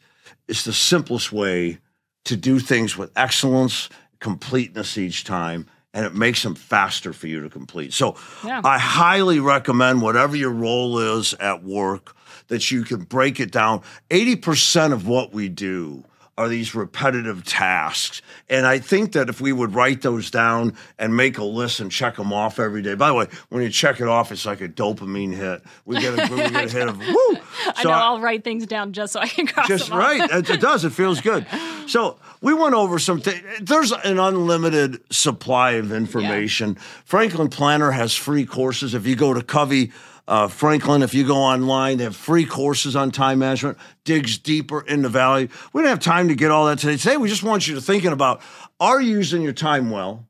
is 0.48 0.64
the 0.64 0.74
simplest 0.74 1.32
way 1.32 1.80
to 2.26 2.38
do 2.38 2.60
things 2.60 2.96
with 2.96 3.12
excellence, 3.16 3.90
completeness 4.20 5.00
each 5.00 5.24
time, 5.24 5.66
and 5.92 6.06
it 6.06 6.14
makes 6.14 6.44
them 6.44 6.54
faster 6.54 7.12
for 7.12 7.26
you 7.26 7.42
to 7.42 7.50
complete. 7.50 7.92
So 7.92 8.16
Yeah. 8.46 8.62
I 8.64 8.78
highly 8.78 9.40
recommend 9.40 10.04
whatever 10.04 10.36
your 10.36 10.52
role 10.52 11.00
is 11.00 11.34
at 11.36 11.64
work 11.64 12.16
that 12.50 12.70
you 12.70 12.84
can 12.84 13.02
break 13.02 13.40
it 13.40 13.52
down. 13.52 13.82
80% 14.12 14.94
of 14.94 15.08
what 15.08 15.34
we 15.34 15.50
do 15.50 16.04
are 16.40 16.48
these 16.48 16.74
repetitive 16.74 17.44
tasks. 17.44 18.22
And 18.50 18.66
I 18.66 18.80
think 18.80 19.12
that 19.12 19.28
if 19.28 19.42
we 19.42 19.52
would 19.52 19.76
write 19.76 20.02
those 20.02 20.32
down 20.32 20.74
and 20.98 21.16
make 21.16 21.38
a 21.38 21.44
list 21.44 21.82
and 21.82 21.92
check 21.92 22.16
them 22.16 22.32
off 22.32 22.60
every 22.60 22.82
day. 22.82 22.96
By 22.96 23.10
the 23.10 23.14
way, 23.14 23.28
when 23.50 23.62
you 23.62 23.70
check 23.70 24.00
it 24.00 24.08
off, 24.08 24.32
it's 24.32 24.46
like 24.46 24.62
a 24.62 24.70
dopamine 24.70 25.36
hit. 25.36 25.62
We 25.86 26.00
get 26.00 26.14
a, 26.14 26.34
we 26.34 26.38
get 26.50 26.56
a 26.66 26.70
hit 26.70 26.88
of 26.88 26.98
woo. 27.00 27.38
I 27.76 27.84
So 27.84 27.90
know 27.90 27.96
I'll 27.96 28.22
write 28.22 28.46
things 28.46 28.66
down 28.66 28.94
just 28.94 29.12
so 29.14 29.20
I 29.20 29.28
can 29.28 29.48
cross 29.48 29.68
just 29.68 29.90
them 29.90 29.98
off. 29.98 30.04
right. 30.04 30.32
It, 30.32 30.50
it 30.50 30.62
does. 30.62 30.86
It 30.86 30.94
feels 30.94 31.22
good. 31.22 31.46
So 31.90 32.20
we 32.40 32.54
went 32.54 32.76
over 32.76 33.00
some 33.00 33.20
things. 33.20 33.42
There's 33.62 33.92
an 33.92 34.20
unlimited 34.20 35.02
supply 35.12 35.72
of 35.72 35.92
information. 35.92 36.76
Franklin 37.04 37.50
Planner 37.50 37.90
has 37.90 38.14
free 38.14 38.46
courses. 38.46 38.94
If 38.94 39.08
you 39.08 39.16
go 39.16 39.34
to 39.34 39.42
Covey 39.42 39.92
uh, 40.30 40.48
Franklin, 40.48 41.02
if 41.02 41.16
you 41.16 41.26
go 41.26 41.38
online, 41.38 41.98
they 41.98 42.04
have 42.04 42.16
free 42.16 42.46
courses 42.46 42.96
on 42.96 43.10
time 43.10 43.40
management, 43.40 43.80
digs 44.04 44.38
deeper 44.38 44.82
into 44.82 45.10
value. 45.10 45.48
We 45.74 45.82
don't 45.82 45.90
have 45.90 46.00
time 46.00 46.28
to 46.28 46.36
get 46.36 46.52
all 46.52 46.68
that 46.68 46.78
today. 46.78 46.98
Today, 46.98 47.18
we 47.18 47.28
just 47.28 47.42
want 47.42 47.68
you 47.68 47.74
to 47.76 47.82
thinking 47.82 48.12
about 48.12 48.42
are 48.80 49.02
you 49.02 49.18
using 49.18 49.42
your 49.42 49.54
time 49.54 49.90
well? 49.90 50.28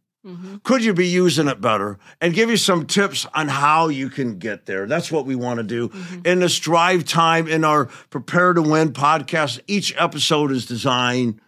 Could 0.63 0.83
you 0.83 0.93
be 0.93 1.07
using 1.07 1.47
it 1.47 1.59
better? 1.59 1.97
And 2.21 2.33
give 2.33 2.49
you 2.49 2.57
some 2.57 2.85
tips 2.85 3.25
on 3.33 3.47
how 3.47 3.87
you 3.87 4.09
can 4.09 4.37
get 4.37 4.65
there. 4.67 4.85
That's 4.85 5.11
what 5.11 5.25
we 5.25 5.33
want 5.35 5.57
to 5.57 5.63
do. 5.63 5.91
In 6.23 6.39
this 6.39 6.59
drive 6.59 7.03
time, 7.03 7.47
in 7.47 7.63
our 7.63 7.85
Prepare 8.09 8.53
to 8.53 8.61
Win 8.61 8.93
podcast, 8.93 9.59
each 9.65 9.93
episode 9.97 10.51
is 10.51 10.65
designed 10.65 11.41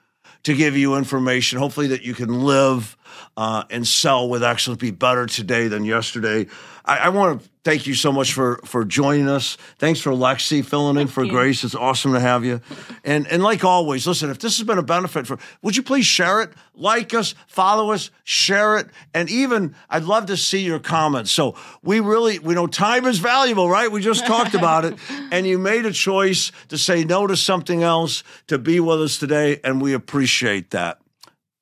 to 0.44 0.56
give 0.56 0.76
you 0.76 0.96
information, 0.96 1.60
hopefully, 1.60 1.88
that 1.88 2.02
you 2.04 2.14
can 2.16 2.42
live 2.44 2.98
uh, 3.38 3.64
and 3.70 3.88
sell 3.88 4.30
with 4.30 4.44
excellence, 4.44 4.80
be 4.80 4.92
better 4.92 5.26
today 5.26 5.68
than 5.68 5.84
yesterday. 5.84 6.48
I, 6.86 6.98
I 6.98 7.10
want 7.10 7.42
to 7.42 7.50
thank 7.64 7.86
you 7.86 7.94
so 7.94 8.12
much 8.12 8.34
for 8.34 8.60
for 8.66 8.84
joining 8.84 9.28
us. 9.28 9.58
Thanks 9.78 10.00
for 10.00 10.12
Lexi 10.12 10.66
filling 10.66 10.98
in 10.98 11.08
for 11.08 11.24
you. 11.24 11.32
Grace. 11.32 11.64
It's 11.64 11.76
awesome 11.76 12.14
to 12.14 12.20
have 12.20 12.44
you. 12.44 12.62
And 13.04 13.28
and 13.28 13.44
like 13.44 13.64
always, 13.64 14.08
listen, 14.08 14.30
if 14.30 14.40
this 14.40 14.58
has 14.58 14.66
been 14.66 14.78
a 14.78 14.84
benefit 14.84 15.28
for, 15.28 15.38
would 15.62 15.76
you 15.78 15.84
please 15.84 16.06
share 16.06 16.42
it, 16.42 16.52
like 16.74 17.14
us, 17.14 17.36
follow 17.48 17.92
us, 17.92 18.10
share 18.24 18.78
it, 18.78 18.88
and 19.14 19.30
even 19.30 19.76
I'd 19.90 20.04
love 20.04 20.28
to 20.28 20.38
see 20.38 20.62
your 20.62 20.80
comments. 20.80 21.32
So 21.32 21.56
we 21.84 22.00
really 22.00 22.40
we 22.40 22.56
know 22.56 22.68
time 22.68 23.06
is 23.06 23.20
valuable, 23.20 23.70
right? 23.70 23.92
We 23.92 24.02
just 24.02 24.26
talked 24.26 24.54
about 24.54 24.86
it, 24.86 24.98
and 25.32 25.46
you 25.46 25.58
made 25.58 25.86
a 25.86 25.92
choice 25.92 26.52
to 26.70 26.78
say 26.78 27.04
no 27.04 27.28
to 27.28 27.38
something 27.38 27.84
else 27.84 28.24
to 28.48 28.58
be 28.58 28.80
with 28.80 29.02
us 29.02 29.18
today, 29.18 29.60
and 29.64 29.82
we 29.82 29.94
appreciate 29.94 30.72
that. 30.72 31.00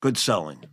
Good 0.00 0.16
selling. 0.16 0.69